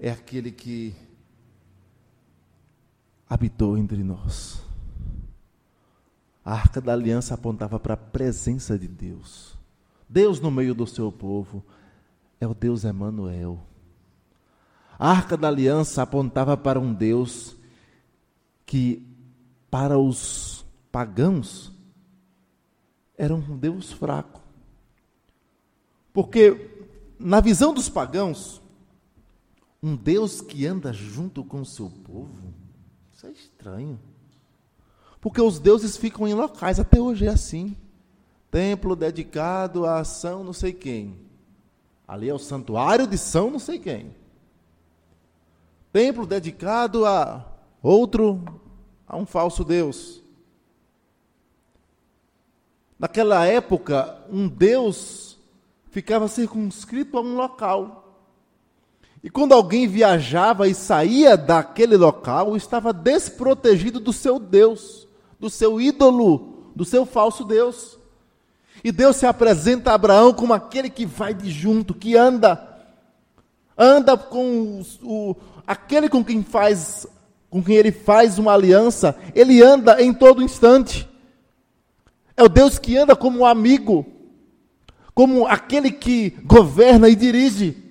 É 0.00 0.10
aquele 0.10 0.50
que 0.50 0.94
habitou 3.28 3.76
entre 3.76 4.02
nós. 4.02 4.62
A 6.44 6.52
arca 6.52 6.80
da 6.80 6.92
aliança 6.92 7.34
apontava 7.34 7.78
para 7.78 7.94
a 7.94 7.98
presença 7.98 8.78
de 8.78 8.86
Deus. 8.86 9.56
Deus 10.08 10.40
no 10.40 10.50
meio 10.50 10.74
do 10.74 10.86
seu 10.86 11.10
povo 11.10 11.64
é 12.40 12.46
o 12.46 12.54
Deus 12.54 12.84
Emanuel. 12.84 13.60
A 14.98 15.10
arca 15.10 15.36
da 15.36 15.48
aliança 15.48 16.02
apontava 16.02 16.56
para 16.56 16.80
um 16.80 16.92
Deus 16.92 17.54
que, 18.64 19.06
para 19.70 19.98
os 19.98 20.64
pagãos, 20.90 21.72
era 23.16 23.34
um 23.34 23.56
Deus 23.56 23.92
fraco. 23.92 24.40
Porque, 26.14 26.70
na 27.18 27.40
visão 27.40 27.74
dos 27.74 27.90
pagãos, 27.90 28.62
um 29.82 29.94
Deus 29.94 30.40
que 30.40 30.66
anda 30.66 30.92
junto 30.94 31.44
com 31.44 31.60
o 31.60 31.66
seu 31.66 31.90
povo, 31.90 32.54
isso 33.12 33.26
é 33.26 33.32
estranho. 33.32 34.00
Porque 35.20 35.42
os 35.42 35.58
deuses 35.58 35.96
ficam 35.96 36.26
em 36.26 36.32
locais, 36.32 36.80
até 36.80 36.98
hoje 36.98 37.26
é 37.26 37.30
assim. 37.30 37.76
Templo 38.50 38.96
dedicado 38.96 39.84
a 39.84 40.02
São 40.04 40.42
não 40.42 40.54
sei 40.54 40.72
quem. 40.72 41.18
Ali 42.08 42.30
é 42.30 42.34
o 42.34 42.38
santuário 42.38 43.06
de 43.06 43.18
São 43.18 43.50
não 43.50 43.58
sei 43.58 43.78
quem 43.78 44.14
templo 45.96 46.26
dedicado 46.26 47.06
a 47.06 47.42
outro, 47.82 48.44
a 49.08 49.16
um 49.16 49.24
falso 49.24 49.64
Deus. 49.64 50.22
Naquela 52.98 53.46
época, 53.46 54.18
um 54.30 54.46
Deus 54.46 55.38
ficava 55.90 56.28
circunscrito 56.28 57.16
a 57.16 57.22
um 57.22 57.34
local. 57.34 58.20
E 59.24 59.30
quando 59.30 59.54
alguém 59.54 59.88
viajava 59.88 60.68
e 60.68 60.74
saía 60.74 61.34
daquele 61.34 61.96
local, 61.96 62.54
estava 62.54 62.92
desprotegido 62.92 63.98
do 63.98 64.12
seu 64.12 64.38
Deus, 64.38 65.08
do 65.40 65.48
seu 65.48 65.80
ídolo, 65.80 66.72
do 66.76 66.84
seu 66.84 67.06
falso 67.06 67.42
Deus. 67.42 67.98
E 68.84 68.92
Deus 68.92 69.16
se 69.16 69.24
apresenta 69.24 69.92
a 69.92 69.94
Abraão 69.94 70.34
como 70.34 70.52
aquele 70.52 70.90
que 70.90 71.06
vai 71.06 71.32
de 71.32 71.50
junto, 71.50 71.94
que 71.94 72.14
anda, 72.14 72.84
anda 73.78 74.14
com 74.14 74.82
o, 75.02 75.34
aquele 75.66 76.08
com 76.08 76.24
quem 76.24 76.42
faz, 76.42 77.06
com 77.50 77.62
quem 77.62 77.76
ele 77.76 77.92
faz 77.92 78.38
uma 78.38 78.52
aliança, 78.52 79.16
ele 79.34 79.62
anda 79.62 80.00
em 80.02 80.12
todo 80.12 80.42
instante. 80.42 81.08
É 82.36 82.42
o 82.42 82.48
Deus 82.48 82.78
que 82.78 82.96
anda 82.96 83.16
como 83.16 83.40
um 83.40 83.46
amigo, 83.46 84.06
como 85.14 85.46
aquele 85.46 85.90
que 85.90 86.30
governa 86.44 87.08
e 87.08 87.16
dirige. 87.16 87.82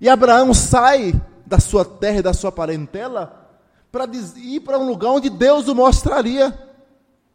E 0.00 0.08
Abraão 0.08 0.54
sai 0.54 1.20
da 1.44 1.58
sua 1.58 1.84
terra 1.84 2.18
e 2.18 2.22
da 2.22 2.32
sua 2.32 2.52
parentela 2.52 3.44
para 3.90 4.06
ir 4.36 4.60
para 4.60 4.78
um 4.78 4.86
lugar 4.86 5.10
onde 5.10 5.30
Deus 5.30 5.68
o 5.68 5.74
mostraria. 5.74 6.56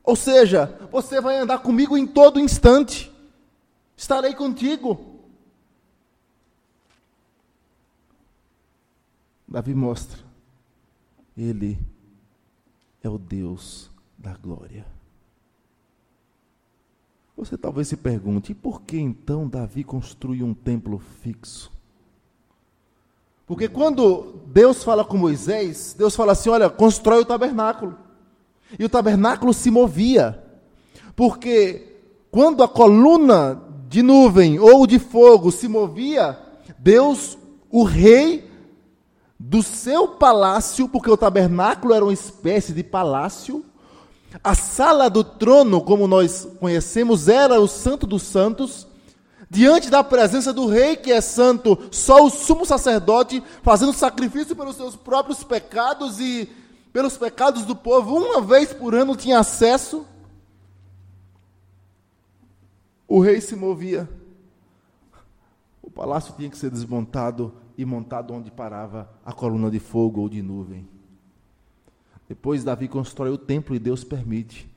Ou 0.04 0.16
seja, 0.16 0.78
você 0.92 1.20
vai 1.20 1.38
andar 1.38 1.60
comigo 1.60 1.98
em 1.98 2.06
todo 2.06 2.40
instante. 2.40 3.12
Estarei 3.98 4.34
contigo. 4.34 5.11
Davi 9.52 9.76
mostra, 9.76 10.18
ele 11.36 11.78
é 13.04 13.10
o 13.10 13.18
Deus 13.18 13.92
da 14.18 14.34
glória. 14.34 14.86
Você 17.36 17.58
talvez 17.58 17.90
se 17.90 17.98
pergunte: 17.98 18.54
por 18.54 18.82
que 18.82 18.98
então 18.98 19.50
Davi 19.50 19.84
construiu 19.84 20.46
um 20.46 20.54
templo 20.54 21.00
fixo? 21.00 21.70
Porque 23.46 23.68
quando 23.68 24.42
Deus 24.48 24.86
fala 24.86 25.04
com 25.04 25.18
Moisés, 25.18 25.94
Deus 25.98 26.16
fala 26.16 26.32
assim: 26.32 26.50
olha, 26.50 26.70
constrói 26.70 27.20
o 27.20 27.26
tabernáculo. 27.26 27.98
E 28.80 28.86
o 28.86 28.90
tabernáculo 28.90 29.54
se 29.54 29.70
movia. 29.70 30.42
Porque 31.14 31.98
quando 32.32 32.64
a 32.64 32.70
coluna 32.70 33.62
de 33.90 34.02
nuvem 34.02 34.58
ou 34.60 34.88
de 34.88 34.98
fogo 34.98 35.52
se 35.52 35.68
movia, 35.68 36.40
Deus, 36.80 37.38
o 37.70 37.84
rei 37.84 38.50
do 39.44 39.64
seu 39.64 40.08
palácio, 40.08 40.88
porque 40.88 41.10
o 41.10 41.18
tabernáculo 41.18 41.96
era 41.96 42.06
uma 42.06 42.14
espécie 42.14 42.74
de 42.74 42.84
palácio, 42.84 43.66
a 44.44 44.54
sala 44.54 45.10
do 45.10 45.24
trono, 45.24 45.82
como 45.82 46.08
nós 46.08 46.48
conhecemos, 46.60 47.28
era 47.28 47.60
o 47.60 47.68
Santo 47.68 48.06
dos 48.06 48.22
Santos, 48.22 48.88
diante 49.50 49.90
da 49.90 50.04
presença 50.04 50.54
do 50.54 50.68
Rei 50.68 50.96
que 50.96 51.12
é 51.12 51.20
santo, 51.20 51.78
só 51.90 52.24
o 52.24 52.30
sumo 52.30 52.68
sacerdote, 52.68 53.44
fazendo 53.64 53.94
sacrifício 53.94 54.56
pelos 54.56 54.76
seus 54.76 54.96
próprios 54.96 55.44
pecados 55.44 56.20
e 56.20 56.48
pelos 56.94 57.18
pecados 57.18 57.66
do 57.66 57.76
povo, 57.76 58.16
uma 58.16 58.42
vez 58.42 58.72
por 58.72 58.94
ano 58.94 59.16
tinha 59.16 59.40
acesso. 59.40 60.06
O 63.08 63.20
rei 63.20 63.42
se 63.42 63.56
movia. 63.56 64.08
O 65.82 65.90
palácio 65.90 66.34
tinha 66.38 66.50
que 66.50 66.58
ser 66.58 66.70
desmontado 66.70 67.61
e 67.78 67.86
montado 67.86 68.34
onde 68.34 68.52
parava 68.52 69.10
a 69.26 69.34
coluna 69.34 69.70
de 69.70 69.80
fogo 69.80 70.22
ou 70.22 70.30
de 70.30 70.42
nuvem. 70.42 70.88
Depois 72.28 72.64
Davi 72.64 72.88
constrói 72.88 73.30
o 73.30 73.38
templo 73.38 73.76
e 73.76 73.80
Deus 73.80 74.04
permite, 74.04 74.70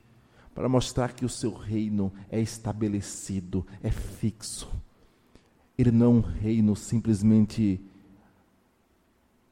para 0.53 0.67
mostrar 0.69 1.13
que 1.13 1.25
o 1.25 1.29
seu 1.29 1.53
reino 1.53 2.11
é 2.29 2.39
estabelecido, 2.39 3.65
é 3.81 3.89
fixo. 3.89 4.69
Ele 5.77 5.91
não 5.91 6.05
é 6.05 6.09
um 6.09 6.19
reino 6.21 6.75
simplesmente 6.75 7.81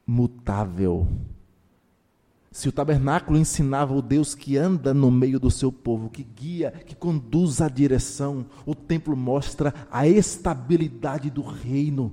mutável. 0.06 1.06
Se 2.50 2.68
o 2.68 2.72
tabernáculo 2.72 3.36
ensinava 3.36 3.92
o 3.94 4.00
Deus 4.00 4.34
que 4.34 4.56
anda 4.56 4.94
no 4.94 5.10
meio 5.10 5.40
do 5.40 5.50
seu 5.50 5.72
povo, 5.72 6.08
que 6.08 6.22
guia, 6.22 6.70
que 6.70 6.94
conduz 6.94 7.60
a 7.60 7.68
direção, 7.68 8.46
o 8.64 8.74
templo 8.74 9.16
mostra 9.16 9.74
a 9.90 10.06
estabilidade 10.06 11.30
do 11.30 11.42
reino, 11.42 12.12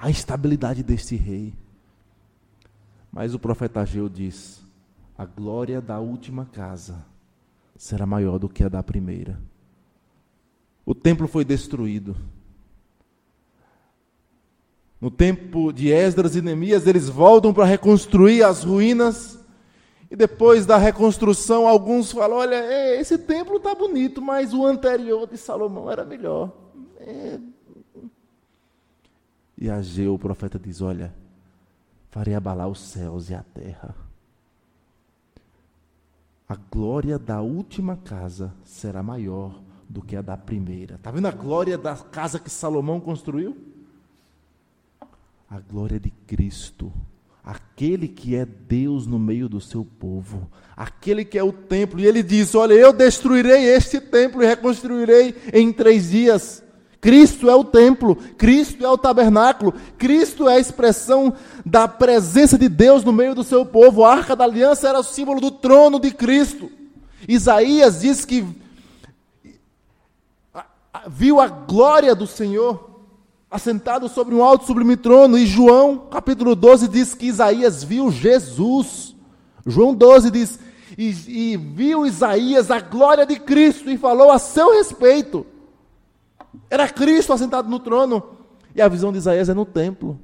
a 0.00 0.08
estabilidade 0.08 0.82
deste 0.82 1.14
rei. 1.14 1.52
Mas 3.12 3.34
o 3.34 3.38
profeta 3.38 3.80
Ageu 3.80 4.08
diz: 4.08 4.64
a 5.16 5.24
glória 5.24 5.80
da 5.80 6.00
última 6.00 6.46
casa 6.46 7.04
será 7.76 8.06
maior 8.06 8.38
do 8.38 8.48
que 8.48 8.64
a 8.64 8.68
da 8.68 8.82
primeira. 8.82 9.38
O 10.86 10.94
templo 10.94 11.28
foi 11.28 11.44
destruído. 11.44 12.16
No 15.00 15.10
tempo 15.10 15.72
de 15.72 15.90
Esdras 15.90 16.36
e 16.36 16.42
Neemias, 16.42 16.86
eles 16.86 17.08
voltam 17.08 17.54
para 17.54 17.64
reconstruir 17.64 18.42
as 18.42 18.64
ruínas. 18.64 19.38
E 20.10 20.16
depois 20.16 20.66
da 20.66 20.76
reconstrução, 20.76 21.68
alguns 21.68 22.12
falam: 22.12 22.38
olha, 22.38 22.56
é, 22.56 23.00
esse 23.00 23.16
templo 23.18 23.56
está 23.56 23.74
bonito, 23.74 24.20
mas 24.20 24.52
o 24.52 24.66
anterior 24.66 25.26
de 25.26 25.36
Salomão 25.36 25.90
era 25.90 26.04
melhor. 26.04 26.52
É... 26.98 27.38
E 29.60 29.70
Ageu, 29.70 30.14
o 30.14 30.18
profeta, 30.18 30.58
diz: 30.58 30.80
olha, 30.80 31.14
farei 32.08 32.34
abalar 32.34 32.68
os 32.68 32.80
céus 32.80 33.30
e 33.30 33.34
a 33.34 33.42
terra 33.42 33.94
a 36.50 36.56
glória 36.56 37.16
da 37.16 37.40
última 37.40 37.96
casa 37.96 38.52
será 38.64 39.04
maior 39.04 39.62
do 39.88 40.02
que 40.02 40.16
a 40.16 40.20
da 40.20 40.36
primeira. 40.36 40.96
Está 40.96 41.12
vendo 41.12 41.28
a 41.28 41.30
glória 41.30 41.78
da 41.78 41.94
casa 41.94 42.40
que 42.40 42.50
Salomão 42.50 42.98
construiu? 42.98 43.56
A 45.48 45.60
glória 45.60 46.00
de 46.00 46.10
Cristo, 46.26 46.92
aquele 47.44 48.08
que 48.08 48.34
é 48.34 48.44
Deus 48.44 49.06
no 49.06 49.16
meio 49.16 49.48
do 49.48 49.60
seu 49.60 49.84
povo, 49.84 50.50
aquele 50.76 51.24
que 51.24 51.38
é 51.38 51.44
o 51.44 51.52
templo. 51.52 52.00
E 52.00 52.06
ele 52.06 52.20
diz: 52.20 52.52
Olha, 52.56 52.74
eu 52.74 52.92
destruirei 52.92 53.66
este 53.66 54.00
templo 54.00 54.42
e 54.42 54.46
reconstruirei 54.46 55.36
em 55.52 55.72
três 55.72 56.10
dias. 56.10 56.64
Cristo 57.00 57.48
é 57.48 57.54
o 57.54 57.64
templo, 57.64 58.14
Cristo 58.36 58.84
é 58.84 58.88
o 58.88 58.98
tabernáculo, 58.98 59.72
Cristo 59.96 60.48
é 60.48 60.56
a 60.56 60.60
expressão 60.60 61.32
da 61.64 61.88
presença 61.88 62.58
de 62.58 62.68
Deus 62.68 63.02
no 63.02 63.12
meio 63.12 63.34
do 63.34 63.42
seu 63.42 63.64
povo. 63.64 64.04
A 64.04 64.12
arca 64.12 64.36
da 64.36 64.44
aliança 64.44 64.88
era 64.88 65.00
o 65.00 65.04
símbolo 65.04 65.40
do 65.40 65.50
trono 65.50 65.98
de 65.98 66.10
Cristo. 66.10 66.70
Isaías 67.26 68.00
diz 68.00 68.24
que 68.24 68.44
viu 71.08 71.40
a 71.40 71.48
glória 71.48 72.14
do 72.14 72.26
Senhor 72.26 72.90
assentado 73.50 74.08
sobre 74.08 74.34
um 74.34 74.44
alto 74.44 74.66
sublime 74.66 74.96
trono, 74.96 75.36
e 75.36 75.46
João, 75.46 76.06
capítulo 76.10 76.54
12, 76.54 76.86
diz 76.86 77.14
que 77.14 77.26
Isaías 77.26 77.82
viu 77.82 78.10
Jesus. 78.10 79.16
João 79.66 79.94
12 79.94 80.30
diz: 80.30 80.58
e, 80.96 81.14
e 81.52 81.56
viu 81.56 82.06
Isaías 82.06 82.70
a 82.70 82.80
glória 82.80 83.24
de 83.24 83.38
Cristo 83.40 83.90
e 83.90 83.96
falou 83.96 84.30
a 84.30 84.38
seu 84.38 84.74
respeito. 84.74 85.46
Era 86.68 86.88
Cristo 86.88 87.32
assentado 87.32 87.68
no 87.68 87.80
trono. 87.80 88.36
E 88.74 88.80
a 88.80 88.88
visão 88.88 89.12
de 89.12 89.18
Isaías 89.18 89.48
é 89.48 89.54
no 89.54 89.64
templo. 89.64 90.20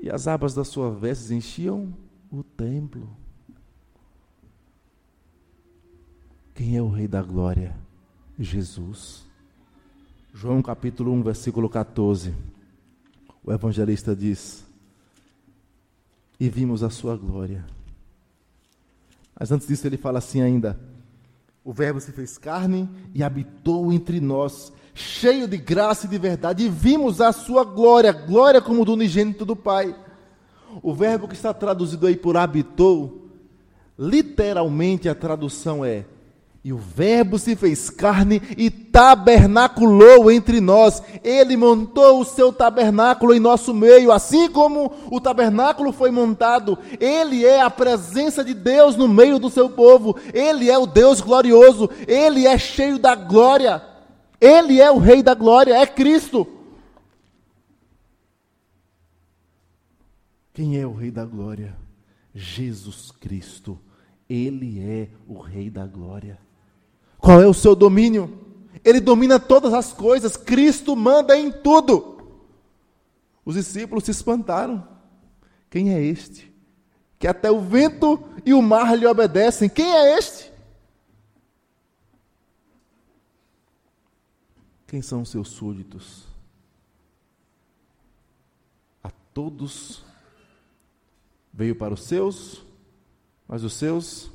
E 0.00 0.10
as 0.10 0.26
abas 0.26 0.54
das 0.54 0.68
suas 0.68 0.98
vestes 0.98 1.30
enchiam 1.30 1.94
o 2.30 2.42
templo. 2.42 3.08
Quem 6.54 6.76
é 6.76 6.82
o 6.82 6.88
Rei 6.88 7.08
da 7.08 7.22
Glória? 7.22 7.74
Jesus. 8.38 9.24
João 10.32 10.60
capítulo 10.60 11.12
1, 11.12 11.22
versículo 11.22 11.68
14. 11.68 12.34
O 13.42 13.52
evangelista 13.52 14.14
diz: 14.14 14.64
E 16.38 16.48
vimos 16.48 16.82
a 16.82 16.90
sua 16.90 17.16
glória. 17.16 17.64
Mas 19.38 19.50
antes 19.52 19.66
disso, 19.66 19.86
ele 19.86 19.96
fala 19.96 20.18
assim 20.18 20.40
ainda: 20.42 20.78
o 21.64 21.72
Verbo 21.72 21.98
se 21.98 22.12
fez 22.12 22.36
carne 22.36 22.88
e 23.14 23.22
habitou 23.22 23.90
entre 23.90 24.20
nós, 24.20 24.70
cheio 24.92 25.48
de 25.48 25.56
graça 25.56 26.06
e 26.06 26.10
de 26.10 26.18
verdade, 26.18 26.64
e 26.64 26.68
vimos 26.68 27.22
a 27.22 27.32
sua 27.32 27.64
glória, 27.64 28.12
glória 28.12 28.60
como 28.60 28.84
do 28.84 28.92
unigênito 28.92 29.46
do 29.46 29.56
Pai. 29.56 29.96
O 30.82 30.92
verbo 30.92 31.26
que 31.26 31.34
está 31.34 31.54
traduzido 31.54 32.06
aí 32.06 32.16
por 32.16 32.36
habitou, 32.36 33.30
literalmente 33.98 35.08
a 35.08 35.14
tradução 35.14 35.84
é 35.84 36.04
e 36.64 36.72
o 36.72 36.78
Verbo 36.78 37.38
se 37.38 37.54
fez 37.54 37.90
carne 37.90 38.40
e 38.56 38.70
tabernaculou 38.70 40.30
entre 40.30 40.62
nós. 40.62 41.02
Ele 41.22 41.58
montou 41.58 42.20
o 42.20 42.24
seu 42.24 42.50
tabernáculo 42.50 43.34
em 43.34 43.38
nosso 43.38 43.74
meio, 43.74 44.10
assim 44.10 44.48
como 44.48 44.90
o 45.10 45.20
tabernáculo 45.20 45.92
foi 45.92 46.10
montado. 46.10 46.78
Ele 46.98 47.44
é 47.44 47.60
a 47.60 47.68
presença 47.68 48.42
de 48.42 48.54
Deus 48.54 48.96
no 48.96 49.06
meio 49.06 49.38
do 49.38 49.50
seu 49.50 49.68
povo. 49.68 50.16
Ele 50.32 50.70
é 50.70 50.78
o 50.78 50.86
Deus 50.86 51.20
glorioso. 51.20 51.90
Ele 52.08 52.46
é 52.46 52.56
cheio 52.56 52.98
da 52.98 53.14
glória. 53.14 53.82
Ele 54.40 54.80
é 54.80 54.90
o 54.90 54.96
Rei 54.96 55.22
da 55.22 55.34
glória, 55.34 55.76
é 55.76 55.86
Cristo. 55.86 56.46
Quem 60.54 60.80
é 60.80 60.86
o 60.86 60.94
Rei 60.94 61.10
da 61.10 61.26
glória? 61.26 61.76
Jesus 62.34 63.10
Cristo. 63.10 63.78
Ele 64.26 64.80
é 64.80 65.08
o 65.28 65.38
Rei 65.38 65.68
da 65.68 65.86
glória. 65.86 66.42
Qual 67.24 67.40
é 67.40 67.46
o 67.46 67.54
seu 67.54 67.74
domínio? 67.74 68.38
Ele 68.84 69.00
domina 69.00 69.40
todas 69.40 69.72
as 69.72 69.94
coisas, 69.94 70.36
Cristo 70.36 70.94
manda 70.94 71.34
em 71.34 71.50
tudo. 71.50 72.38
Os 73.46 73.54
discípulos 73.54 74.04
se 74.04 74.10
espantaram. 74.10 74.86
Quem 75.70 75.94
é 75.94 76.02
este? 76.02 76.52
Que 77.18 77.26
até 77.26 77.50
o 77.50 77.62
vento 77.62 78.22
e 78.44 78.52
o 78.52 78.60
mar 78.60 78.94
lhe 78.94 79.06
obedecem. 79.06 79.70
Quem 79.70 79.90
é 79.90 80.18
este? 80.18 80.52
Quem 84.86 85.00
são 85.00 85.22
os 85.22 85.30
seus 85.30 85.48
súditos? 85.48 86.26
A 89.02 89.10
todos 89.32 90.04
veio 91.50 91.74
para 91.74 91.94
os 91.94 92.02
seus, 92.02 92.62
mas 93.48 93.64
os 93.64 93.72
seus 93.72 94.30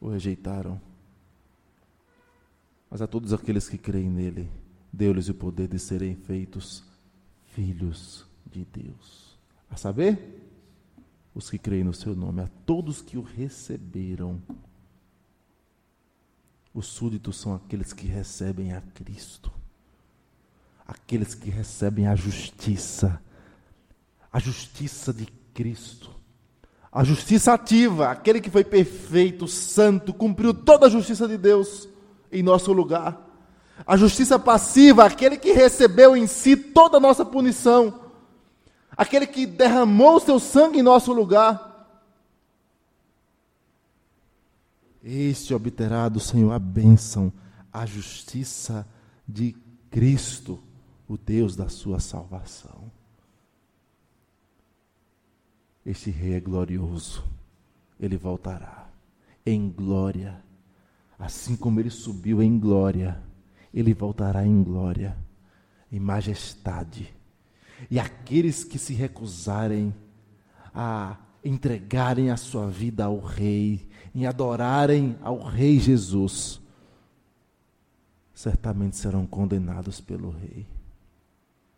o 0.00 0.08
rejeitaram. 0.08 0.91
Mas 2.92 3.00
a 3.00 3.06
todos 3.06 3.32
aqueles 3.32 3.70
que 3.70 3.78
creem 3.78 4.10
nele, 4.10 4.50
deu-lhes 4.92 5.30
o 5.30 5.34
poder 5.34 5.66
de 5.66 5.78
serem 5.78 6.14
feitos 6.14 6.84
filhos 7.54 8.26
de 8.44 8.66
Deus. 8.66 9.38
A 9.70 9.78
saber, 9.78 10.46
os 11.34 11.48
que 11.48 11.56
creem 11.56 11.84
no 11.84 11.94
seu 11.94 12.14
nome, 12.14 12.42
a 12.42 12.48
todos 12.66 13.00
que 13.00 13.16
o 13.16 13.22
receberam. 13.22 14.42
Os 16.74 16.84
súditos 16.84 17.40
são 17.40 17.54
aqueles 17.54 17.94
que 17.94 18.06
recebem 18.06 18.74
a 18.74 18.82
Cristo, 18.82 19.50
aqueles 20.86 21.34
que 21.34 21.48
recebem 21.48 22.06
a 22.06 22.14
justiça, 22.14 23.22
a 24.30 24.38
justiça 24.38 25.14
de 25.14 25.24
Cristo, 25.54 26.14
a 26.92 27.02
justiça 27.02 27.54
ativa, 27.54 28.10
aquele 28.10 28.38
que 28.38 28.50
foi 28.50 28.64
perfeito, 28.64 29.48
santo, 29.48 30.12
cumpriu 30.12 30.52
toda 30.52 30.88
a 30.88 30.90
justiça 30.90 31.26
de 31.26 31.38
Deus 31.38 31.88
em 32.32 32.42
nosso 32.42 32.72
lugar. 32.72 33.28
A 33.86 33.96
justiça 33.96 34.38
passiva, 34.38 35.04
aquele 35.04 35.36
que 35.36 35.52
recebeu 35.52 36.16
em 36.16 36.26
si 36.26 36.56
toda 36.56 36.96
a 36.96 37.00
nossa 37.00 37.24
punição, 37.24 38.10
aquele 38.96 39.26
que 39.26 39.46
derramou 39.46 40.18
seu 40.18 40.38
sangue 40.38 40.78
em 40.78 40.82
nosso 40.82 41.12
lugar. 41.12 41.70
Este 45.02 45.52
obterá 45.52 46.08
do 46.08 46.20
Senhor 46.20 46.52
a 46.52 46.58
bênção, 46.58 47.32
a 47.72 47.84
justiça 47.84 48.86
de 49.26 49.56
Cristo, 49.90 50.62
o 51.08 51.18
Deus 51.18 51.56
da 51.56 51.68
sua 51.68 51.98
salvação. 51.98 52.90
Este 55.84 56.10
rei 56.10 56.34
é 56.34 56.40
glorioso, 56.40 57.24
ele 57.98 58.16
voltará 58.16 58.88
em 59.44 59.68
glória, 59.68 60.42
assim 61.22 61.56
como 61.56 61.78
ele 61.78 61.90
subiu 61.90 62.42
em 62.42 62.58
glória, 62.58 63.22
ele 63.72 63.94
voltará 63.94 64.44
em 64.44 64.62
glória, 64.62 65.16
em 65.90 66.00
majestade 66.00 67.14
e 67.90 67.98
aqueles 67.98 68.64
que 68.64 68.78
se 68.78 68.94
recusarem 68.94 69.94
a 70.74 71.16
entregarem 71.44 72.30
a 72.30 72.36
sua 72.36 72.68
vida 72.68 73.04
ao 73.04 73.18
Rei, 73.18 73.88
em 74.14 74.26
adorarem 74.26 75.16
ao 75.22 75.42
Rei 75.42 75.78
Jesus, 75.78 76.60
certamente 78.34 78.96
serão 78.96 79.26
condenados 79.26 80.00
pelo 80.00 80.30
Rei. 80.30 80.66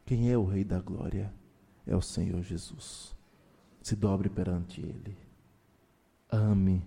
Quem 0.04 0.30
é 0.30 0.36
o 0.36 0.44
Rei 0.44 0.64
da 0.64 0.80
Glória? 0.80 1.32
É 1.86 1.96
o 1.96 2.02
Senhor 2.02 2.42
Jesus. 2.42 3.14
Se 3.82 3.96
dobre 3.96 4.28
perante 4.28 4.80
Ele. 4.80 5.16
Ame 6.30 6.82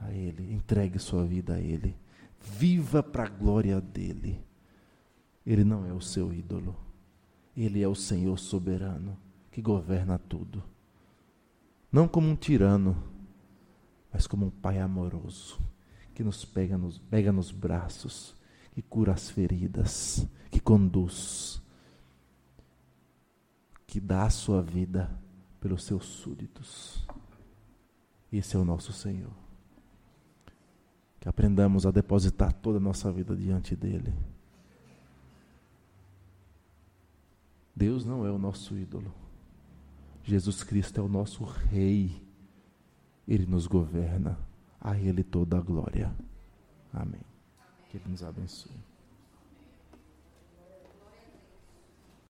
a 0.00 0.10
Ele. 0.12 0.52
Entregue 0.52 0.98
sua 0.98 1.24
vida 1.24 1.54
a 1.54 1.60
Ele. 1.60 1.96
Viva 2.40 3.02
para 3.02 3.24
a 3.24 3.28
glória 3.28 3.80
dEle. 3.80 4.44
Ele 5.46 5.64
não 5.64 5.86
é 5.86 5.92
o 5.92 6.00
seu 6.00 6.32
ídolo. 6.32 6.76
Ele 7.56 7.82
é 7.82 7.88
o 7.88 7.94
Senhor 7.94 8.38
soberano 8.38 9.16
que 9.50 9.62
governa 9.62 10.18
tudo. 10.18 10.62
Não 11.92 12.08
como 12.08 12.28
um 12.28 12.34
tirano, 12.34 13.02
mas 14.12 14.26
como 14.26 14.46
um 14.46 14.50
pai 14.50 14.80
amoroso 14.80 15.60
que 16.14 16.22
nos 16.22 16.44
pega 16.44 16.78
nos, 16.78 16.98
pega 16.98 17.32
nos 17.32 17.50
braços, 17.50 18.34
que 18.72 18.80
cura 18.80 19.12
as 19.12 19.28
feridas, 19.28 20.26
que 20.50 20.60
conduz, 20.60 21.60
que 23.86 24.00
dá 24.00 24.24
a 24.24 24.30
sua 24.30 24.62
vida 24.62 25.10
pelos 25.60 25.84
seus 25.84 26.04
súditos. 26.06 27.04
Esse 28.32 28.56
é 28.56 28.58
o 28.58 28.64
nosso 28.64 28.92
Senhor. 28.92 29.43
Que 31.24 31.28
aprendamos 31.30 31.86
a 31.86 31.90
depositar 31.90 32.52
toda 32.52 32.76
a 32.76 32.80
nossa 32.80 33.10
vida 33.10 33.34
diante 33.34 33.74
dEle. 33.74 34.12
Deus 37.74 38.04
não 38.04 38.26
é 38.26 38.30
o 38.30 38.36
nosso 38.36 38.76
ídolo. 38.76 39.10
Jesus 40.22 40.62
Cristo 40.62 41.00
é 41.00 41.02
o 41.02 41.08
nosso 41.08 41.42
Rei. 41.42 42.22
Ele 43.26 43.46
nos 43.46 43.66
governa. 43.66 44.38
A 44.78 44.98
Ele 44.98 45.24
toda 45.24 45.56
a 45.56 45.62
glória. 45.62 46.14
Amém. 46.92 47.22
Que 47.88 47.96
Ele 47.96 48.10
nos 48.10 48.22
abençoe. 48.22 48.93